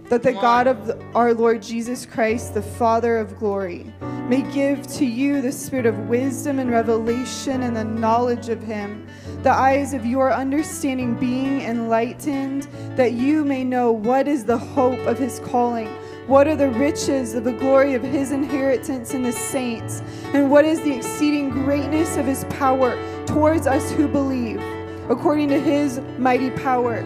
[0.09, 3.93] That the God of our Lord Jesus Christ, the Father of glory,
[4.27, 9.07] may give to you the spirit of wisdom and revelation and the knowledge of Him,
[9.43, 12.63] the eyes of your understanding being enlightened,
[12.95, 15.95] that you may know what is the hope of His calling
[16.29, 20.03] what are the riches of the glory of his inheritance in the saints?
[20.25, 22.95] And what is the exceeding greatness of his power
[23.25, 24.61] towards us who believe,
[25.09, 27.01] according to his mighty power?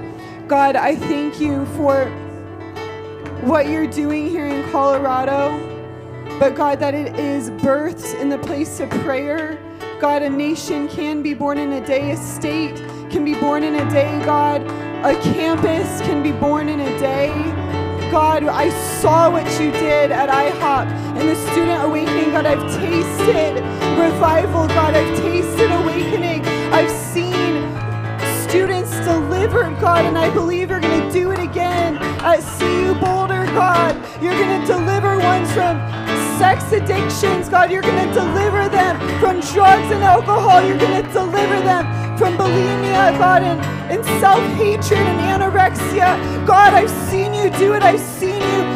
[0.49, 2.11] God, I thank you for
[3.43, 5.69] what you're doing here in Colorado.
[6.39, 9.59] But God, that it is births in the place of prayer.
[9.99, 12.77] God, a nation can be born in a day, a state
[13.09, 14.61] can be born in a day, God.
[15.05, 17.29] A campus can be born in a day.
[18.09, 18.69] God, I
[19.01, 20.87] saw what you did at IHOP
[21.17, 22.31] and the student awakening.
[22.31, 23.55] God, I've tasted
[23.99, 24.67] revival.
[24.67, 26.45] God, I've tasted awakening.
[26.71, 27.63] I've seen
[28.47, 31.95] students delivered, God, and I believe you're going to do it again
[32.25, 33.95] at CU Boulder, God.
[34.19, 35.77] You're going to deliver ones from
[36.39, 37.71] sex addictions, God.
[37.71, 40.65] You're going to deliver them from drugs and alcohol.
[40.65, 43.61] You're going to deliver them from bulimia, God, and,
[43.91, 46.47] and self hatred and anorexia.
[46.47, 47.83] God, I've seen you do it.
[47.83, 48.72] I've seen you.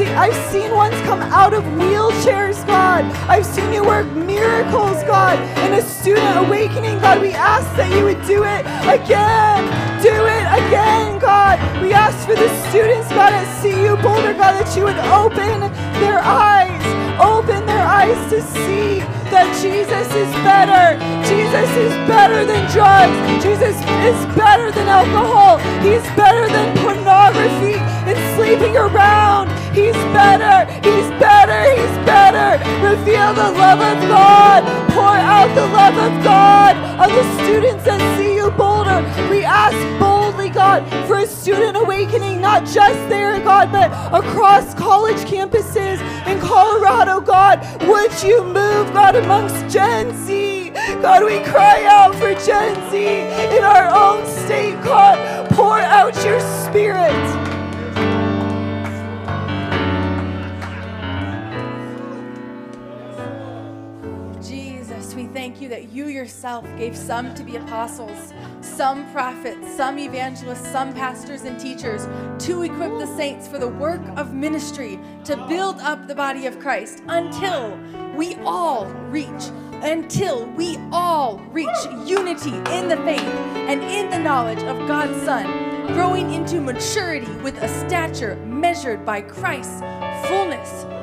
[0.00, 3.04] See, I've seen ones come out of wheelchairs, God.
[3.28, 5.38] I've seen you work miracles, God.
[5.58, 9.60] In a student awakening, God, we ask that you would do it again.
[10.00, 11.60] Do it again, God.
[11.82, 15.68] We ask for the students, God, at CU Boulder, God, that you would open
[16.00, 16.80] their eyes,
[17.20, 19.00] open their eyes to see
[19.30, 20.98] that Jesus is better.
[21.22, 23.14] Jesus is better than drugs.
[23.42, 25.58] Jesus is better than alcohol.
[25.80, 29.48] He's better than pornography and sleeping around.
[29.74, 30.66] He's better.
[30.82, 31.60] He's better.
[31.70, 32.58] He's better.
[32.82, 34.66] Reveal the love of God.
[34.90, 39.00] Pour out the love of God on the students at CU Boulder.
[39.30, 40.19] We ask boldly,
[40.52, 47.20] God, for a student awakening, not just there, God, but across college campuses in Colorado,
[47.20, 47.60] God.
[47.82, 50.70] Would you move, God, amongst Gen Z?
[51.02, 55.48] God, we cry out for Gen Z in our own state, God.
[55.50, 57.59] Pour out your spirit.
[65.32, 70.92] Thank you that you yourself gave some to be apostles, some prophets, some evangelists, some
[70.92, 72.06] pastors and teachers
[72.44, 76.58] to equip the saints for the work of ministry to build up the body of
[76.58, 77.78] Christ until
[78.16, 79.50] we all reach
[79.82, 81.68] until we all reach
[82.04, 85.46] unity in the faith and in the knowledge of God's Son,
[85.94, 89.80] growing into maturity with a stature measured by Christ's
[90.28, 90.99] fullness.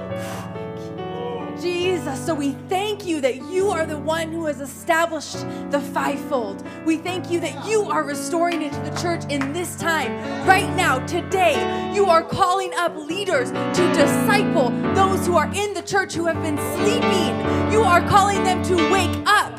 [1.88, 5.40] Jesus, so we thank you that you are the one who has established
[5.72, 6.62] the fivefold.
[6.86, 10.12] We thank you that you are restoring it to the church in this time.
[10.46, 11.56] Right now, today,
[11.96, 16.42] you are calling up leaders to disciple those who are in the church who have
[16.44, 17.34] been sleeping.
[17.72, 19.58] You are calling them to wake up.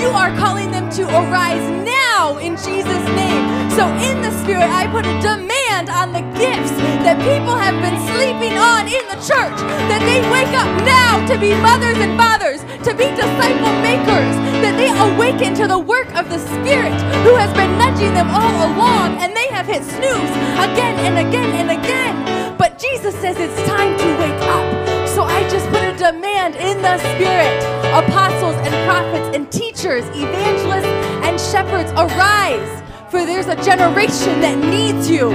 [0.00, 3.70] You are calling them to arise now in Jesus' name.
[3.72, 6.74] So, in the Spirit, I put a demand on the gifts
[7.06, 9.54] that people have been sleeping on in the church,
[9.86, 14.74] that they wake up now to be mothers and fathers, to be disciple makers, that
[14.74, 19.22] they awaken to the work of the Spirit who has been nudging them all along,
[19.22, 22.58] and they have hit snooze again and again and again.
[22.58, 24.66] But Jesus says it's time to wake up.
[25.06, 27.54] So I just put a demand in the Spirit.
[27.94, 30.90] Apostles and prophets and teachers, evangelists
[31.22, 32.77] and shepherds, arise,
[33.10, 35.30] for there's a generation that needs you.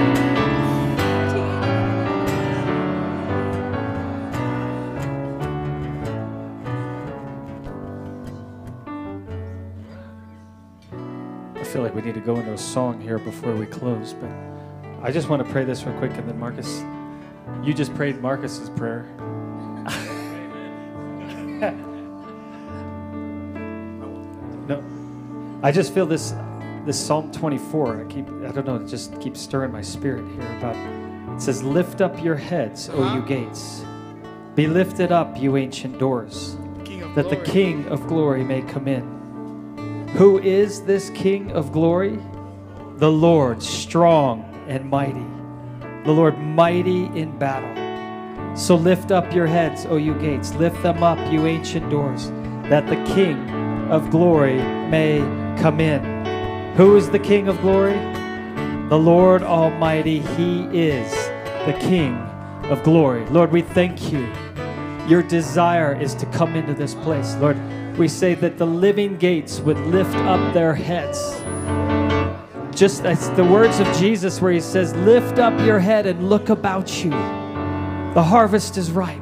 [11.56, 14.30] I feel like we need to go into a song here before we close, but
[15.02, 16.84] I just want to pray this real quick, and then Marcus,
[17.64, 19.08] you just prayed Marcus's prayer.
[24.68, 24.84] no,
[25.64, 26.36] I just feel this,
[26.86, 28.02] this Psalm 24.
[28.02, 30.58] I keep, I don't know, it just keeps stirring my spirit here.
[30.58, 33.84] About it says, "Lift up your heads, O you gates,
[34.56, 36.58] be lifted up, you ancient doors,
[37.16, 39.04] that the King of glory may come in."
[40.14, 42.20] Who is this King of glory?
[42.98, 45.26] The Lord, strong and mighty.
[46.06, 47.70] The Lord, mighty in battle.
[48.56, 50.54] So lift up your heads, O you gates.
[50.54, 52.32] Lift them up, you ancient doors,
[52.70, 53.40] that the King
[53.90, 54.58] of glory
[54.90, 55.20] may
[55.58, 56.13] come in.
[56.76, 57.94] Who is the King of glory?
[58.90, 60.22] The Lord Almighty.
[60.22, 61.14] He is
[61.68, 62.16] the King
[62.64, 63.24] of glory.
[63.28, 64.28] Lord, we thank you.
[65.08, 67.36] Your desire is to come into this place.
[67.36, 67.60] Lord,
[67.96, 71.20] we say that the living gates would lift up their heads.
[72.76, 76.50] Just as the words of Jesus, where he says, Lift up your head and look
[76.50, 77.12] about you.
[78.16, 79.22] The harvest is ripe.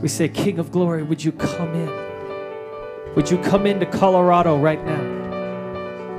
[0.00, 3.14] We say, King of glory, would you come in?
[3.16, 5.21] Would you come into Colorado right now?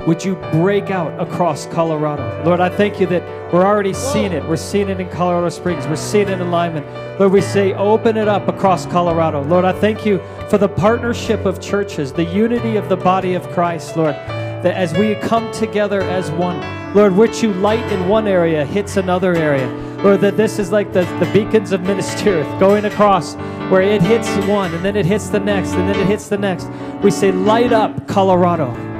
[0.07, 2.43] Would you break out across Colorado?
[2.43, 4.43] Lord, I thank you that we're already seeing it.
[4.43, 5.88] We're seeing it in Colorado Springs.
[5.88, 6.84] We're seeing it in Lyman.
[7.17, 9.43] Lord, we say, open it up across Colorado.
[9.43, 10.19] Lord, I thank you
[10.49, 14.93] for the partnership of churches, the unity of the body of Christ, Lord, that as
[14.93, 16.59] we come together as one,
[16.93, 19.67] Lord, what you light in one area hits another area.
[20.03, 23.35] Lord, that this is like the, the beacons of ministry going across
[23.71, 26.38] where it hits one and then it hits the next and then it hits the
[26.38, 26.67] next.
[27.01, 28.93] We say, light up Colorado.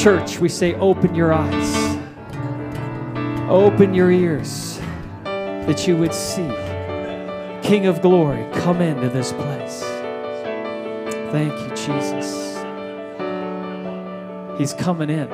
[0.00, 1.98] Church, we say, open your eyes,
[3.50, 4.80] open your ears,
[5.24, 6.48] that you would see
[7.62, 9.82] King of glory come into this place.
[11.30, 12.56] Thank you, Jesus.
[14.58, 15.28] He's coming in.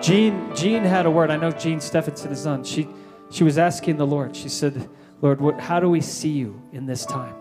[0.00, 1.32] Jean, Jean had a word.
[1.32, 2.62] I know Jean Stephenson is on.
[2.62, 2.88] She,
[3.30, 4.36] she was asking the Lord.
[4.36, 4.88] She said,
[5.22, 7.34] Lord, what, how do we see you in this time?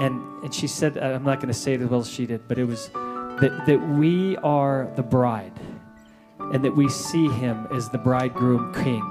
[0.00, 2.48] And, and she said, I'm not going to say it as well as she did,
[2.48, 2.90] but it was
[3.40, 5.52] that, that we are the bride
[6.52, 9.02] and that we see him as the bridegroom king.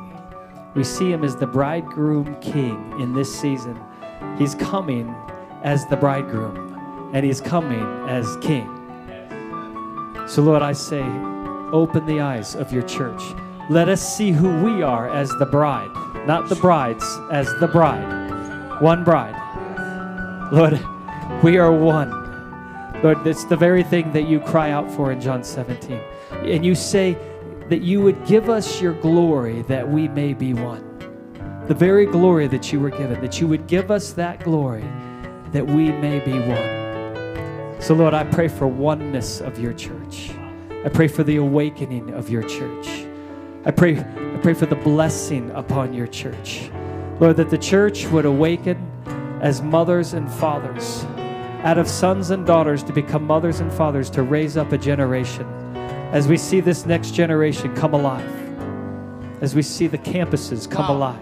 [0.75, 3.79] We see him as the bridegroom king in this season.
[4.37, 5.13] He's coming
[5.63, 8.69] as the bridegroom and he's coming as king.
[10.27, 11.03] So, Lord, I say,
[11.71, 13.21] open the eyes of your church.
[13.69, 15.91] Let us see who we are as the bride,
[16.25, 18.81] not the brides, as the bride.
[18.81, 19.39] One bride.
[20.51, 20.79] Lord,
[21.43, 22.22] we are one.
[23.03, 25.99] Lord, it's the very thing that you cry out for in John 17.
[26.31, 27.17] And you say
[27.67, 30.89] that you would give us your glory that we may be one.
[31.67, 34.85] The very glory that you were given, that you would give us that glory
[35.51, 37.81] that we may be one.
[37.81, 40.31] So, Lord, I pray for oneness of your church.
[40.85, 43.05] I pray for the awakening of your church.
[43.65, 46.69] I pray, I pray for the blessing upon your church.
[47.19, 48.89] Lord, that the church would awaken
[49.41, 51.05] as mothers and fathers,
[51.63, 55.47] out of sons and daughters to become mothers and fathers to raise up a generation.
[56.11, 58.29] As we see this next generation come alive,
[59.41, 61.19] as we see the campuses come alive,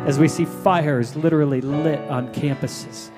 [0.00, 3.10] as we see fires literally lit on campuses,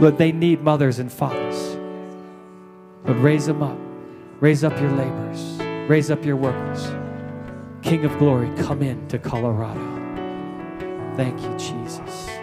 [0.00, 1.76] Lord, they need mothers and fathers.
[3.04, 3.78] Lord, raise them up.
[4.40, 5.58] Raise up your laborers.
[5.90, 6.86] Raise up your workers.
[7.82, 9.80] King of glory, come in to Colorado.
[11.16, 12.37] Thank you, Jesus.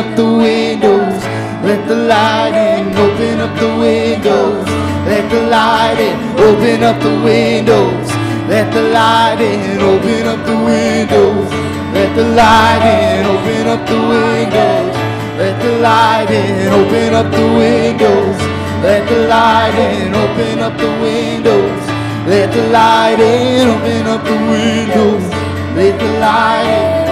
[0.00, 1.20] Up the windows.
[1.68, 4.66] Let the light in, open up the windows.
[5.10, 6.16] Let the light in,
[6.48, 8.08] open up the windows.
[8.48, 11.48] Let the light in, open up the windows.
[11.96, 14.94] Let the light in, open up the windows.
[15.40, 18.38] Let the light in, open up the windows.
[18.86, 21.82] Let the light in, open up the windows.
[22.32, 25.24] Let the light in, open up the windows.
[25.76, 27.09] Let the light in.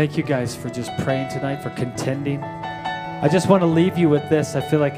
[0.00, 2.42] Thank you guys for just praying tonight, for contending.
[2.42, 4.56] I just want to leave you with this.
[4.56, 4.94] I feel like,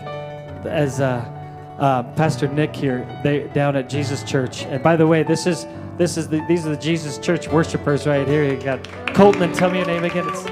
[0.64, 1.28] as uh,
[1.80, 4.64] uh, Pastor Nick here, they down at Jesus Church.
[4.66, 5.66] And by the way, this is
[5.96, 8.44] this is the, these are the Jesus Church worshipers right here.
[8.44, 10.24] You got Colton and tell me your name again.
[10.28, 10.42] It's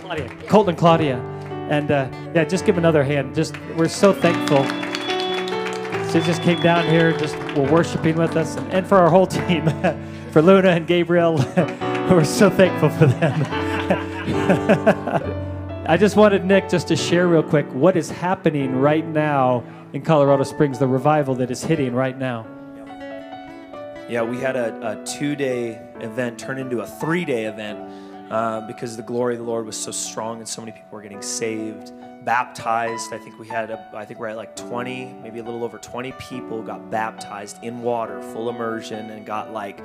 [0.00, 0.28] Claudia.
[0.48, 1.18] Colton and Claudia.
[1.70, 3.32] And uh, yeah, just give another hand.
[3.32, 4.64] Just we're so thankful.
[6.10, 9.26] She just came down here, just were worshiping with us, and, and for our whole
[9.28, 9.70] team,
[10.32, 11.38] for Luna and Gabriel.
[12.10, 13.46] we're so thankful for them.
[15.86, 19.62] I just wanted Nick just to share real quick what is happening right now
[19.92, 22.48] in Colorado Springs, the revival that is hitting right now.
[24.08, 27.78] Yeah, we had a, a two day event turn into a three day event
[28.32, 31.02] uh, because the glory of the Lord was so strong and so many people were
[31.02, 31.92] getting saved,
[32.24, 33.12] baptized.
[33.12, 35.78] I think we had, a, I think we're at like 20, maybe a little over
[35.78, 39.80] 20 people got baptized in water, full immersion, and got like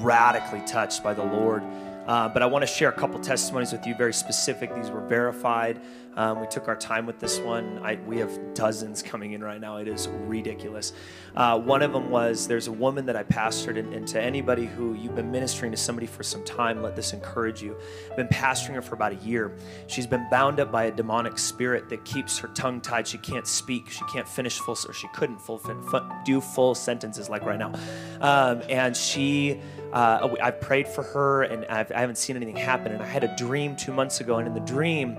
[0.00, 1.62] radically touched by the Lord.
[2.06, 4.74] Uh, but I want to share a couple testimonies with you, very specific.
[4.74, 5.80] These were verified.
[6.16, 7.80] Um, we took our time with this one.
[7.82, 9.78] I, we have dozens coming in right now.
[9.78, 10.92] It is ridiculous.
[11.34, 14.66] Uh, one of them was there's a woman that I pastored, and, and to anybody
[14.66, 17.76] who you've been ministering to somebody for some time, let this encourage you.
[18.10, 19.56] I've been pastoring her for about a year.
[19.86, 23.08] She's been bound up by a demonic spirit that keeps her tongue tied.
[23.08, 23.90] She can't speak.
[23.90, 27.72] She can't finish full, or she couldn't full, fu- do full sentences like right now.
[28.20, 29.60] Um, and she
[29.94, 32.90] uh, I prayed for her and I've, I haven't seen anything happen.
[32.90, 35.16] And I had a dream two months ago, and in the dream,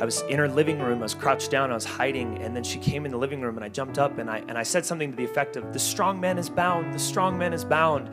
[0.00, 1.00] I was in her living room.
[1.00, 1.70] I was crouched down.
[1.70, 4.18] I was hiding, and then she came in the living room, and I jumped up
[4.18, 6.94] and I and I said something to the effect of, "The strong man is bound.
[6.94, 8.10] The strong man is bound."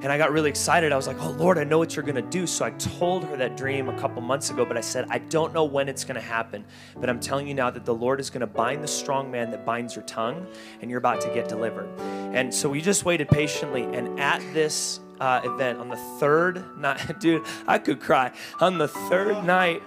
[0.00, 0.92] And I got really excited.
[0.92, 3.36] I was like, "Oh Lord, I know what you're gonna do." So I told her
[3.36, 6.20] that dream a couple months ago, but I said, "I don't know when it's gonna
[6.20, 6.64] happen,
[6.96, 9.64] but I'm telling you now that the Lord is gonna bind the strong man that
[9.64, 10.46] binds your tongue,
[10.80, 11.88] and you're about to get delivered."
[12.32, 17.18] And so we just waited patiently, and at this uh, event on the third night,
[17.20, 18.32] dude, I could cry.
[18.60, 19.82] On the third night,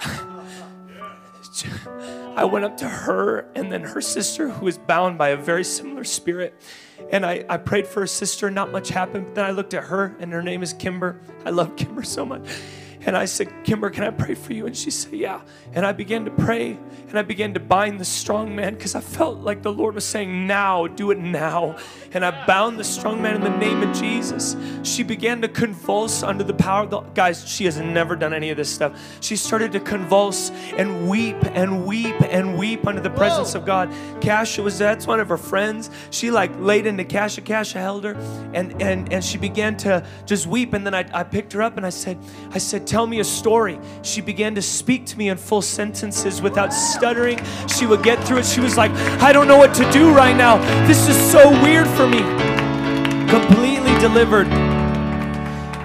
[2.36, 5.64] I went up to her and then her sister, who was bound by a very
[5.64, 6.54] similar spirit.
[7.10, 9.26] And I, I prayed for her sister, not much happened.
[9.26, 11.20] But then I looked at her, and her name is Kimber.
[11.44, 12.48] I love Kimber so much.
[13.06, 14.66] And I said, Kimber, can I pray for you?
[14.66, 15.40] And she said, Yeah.
[15.72, 16.76] And I began to pray
[17.08, 20.04] and I began to bind the strong man because I felt like the Lord was
[20.04, 21.76] saying, Now, do it now.
[22.12, 24.56] And I bound the strong man in the name of Jesus.
[24.82, 27.48] She began to convulse under the power of the guys.
[27.48, 29.00] She has never done any of this stuff.
[29.20, 33.92] She started to convulse and weep and weep and weep under the presence of God.
[34.20, 35.90] Kasha was that's one of her friends.
[36.10, 37.42] She like laid into Kasha.
[37.42, 38.14] Kasha held her
[38.52, 40.72] and and and she began to just weep.
[40.72, 42.18] And then I, I picked her up and I said,
[42.50, 43.78] I said, tell me a story.
[44.00, 47.38] She began to speak to me in full sentences without stuttering.
[47.68, 48.46] She would get through it.
[48.46, 48.90] She was like,
[49.20, 50.56] I don't know what to do right now.
[50.86, 52.20] This is so weird for me.
[53.28, 54.46] Completely delivered.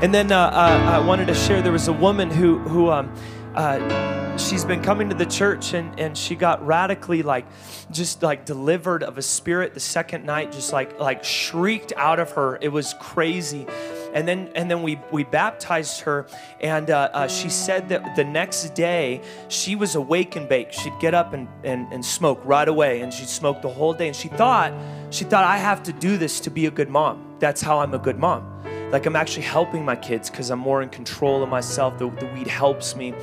[0.02, 3.14] And then uh, uh, I wanted to share there was a woman who, who um,
[3.56, 7.46] uh, she's been coming to the church and, and she got radically like
[7.92, 12.32] just like delivered of a spirit the second night, just like like shrieked out of
[12.32, 12.58] her.
[12.62, 13.68] It was crazy.
[14.14, 16.28] And then and then we we baptized her,
[16.60, 20.74] and uh, uh, she said that the next day she was awake and baked.
[20.74, 24.08] She'd get up and, and and smoke right away, and she'd smoke the whole day.
[24.08, 24.74] And she thought
[25.10, 27.36] she thought I have to do this to be a good mom.
[27.40, 28.48] That's how I'm a good mom
[28.92, 31.98] like I'm actually helping my kids because I'm more in control of myself.
[31.98, 33.14] The, the weed helps me.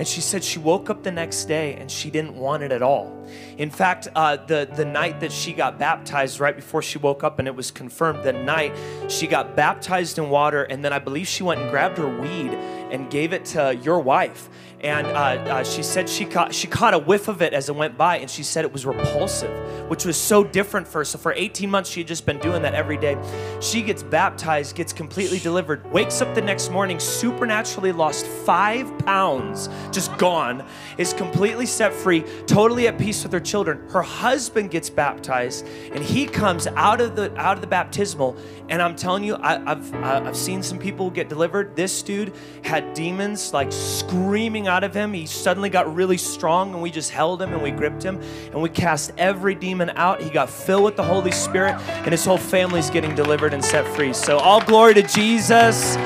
[0.00, 2.80] And she said she woke up the next day and she didn't want it at
[2.80, 3.22] all.
[3.58, 7.38] In fact, uh, the, the night that she got baptized, right before she woke up,
[7.38, 8.74] and it was confirmed the night
[9.08, 12.54] she got baptized in water, and then I believe she went and grabbed her weed
[12.90, 14.48] and gave it to your wife.
[14.82, 17.76] And uh, uh, she said she caught, she caught a whiff of it as it
[17.76, 19.50] went by, and she said it was repulsive,
[19.90, 21.04] which was so different for her.
[21.04, 23.18] So for 18 months, she had just been doing that every day.
[23.60, 29.68] She gets baptized, gets completely delivered, wakes up the next morning, supernaturally lost five pounds,
[29.92, 33.86] just gone, is completely set free, totally at peace with her children.
[33.90, 38.34] Her husband gets baptized, and he comes out of the out of the baptismal.
[38.70, 41.76] And I'm telling you, I, I've I've seen some people get delivered.
[41.76, 42.32] This dude
[42.64, 45.12] had demons like screaming out of him.
[45.12, 48.20] He suddenly got really strong, and we just held him and we gripped him,
[48.52, 50.20] and we cast every demon out.
[50.20, 53.86] He got filled with the Holy Spirit, and his whole family's getting delivered and set
[53.94, 54.12] free.
[54.12, 55.96] So all glory to Jesus.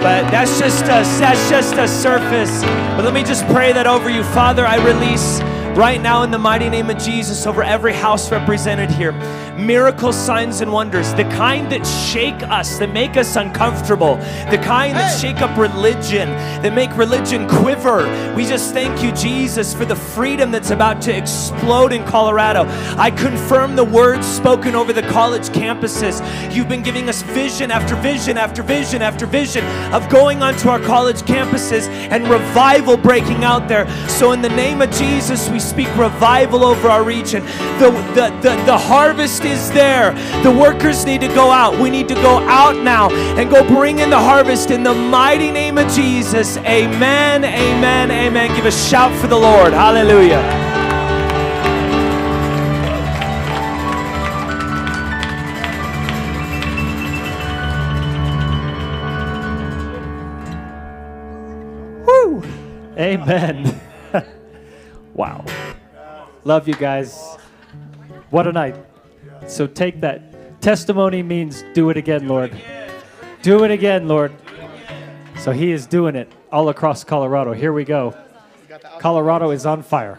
[0.00, 2.62] But that's just a, that's just a surface.
[2.62, 4.64] But let me just pray that over you, Father.
[4.64, 5.40] I release
[5.78, 9.12] right now in the mighty name of Jesus over every house represented here.
[9.56, 14.16] Miracles, signs, and wonders, the kind that shake us, that make us uncomfortable,
[14.50, 16.30] the kind that shake up religion,
[16.62, 18.06] that make religion quiver.
[18.34, 22.64] We just thank you, Jesus, for the freedom that's about to explode in Colorado.
[22.96, 26.20] I confirm the words spoken over the college campuses.
[26.52, 30.80] You've been giving us vision after vision after vision after vision of going onto our
[30.80, 33.88] college campuses and revival breaking out there.
[34.08, 37.44] So, in the name of Jesus, we speak revival over our region.
[37.78, 40.12] The, the, the, the harvest is there.
[40.42, 41.78] The workers need to go out.
[41.78, 45.50] We need to go out now and go bring in the harvest in the mighty
[45.50, 46.56] name of Jesus.
[46.58, 48.56] Amen, amen, amen.
[48.56, 49.72] Give a shout for the Lord.
[49.72, 50.68] Hallelujah.
[62.98, 63.80] Amen.
[65.18, 65.44] Wow.
[66.44, 67.36] Love you guys.
[68.30, 68.76] What a night.
[69.48, 70.60] So take that.
[70.62, 72.52] Testimony means do it again, Lord.
[73.42, 74.32] Do it again, Lord.
[75.40, 77.52] So he is doing it all across Colorado.
[77.52, 78.16] Here we go.
[78.98, 80.18] Colorado is on fire.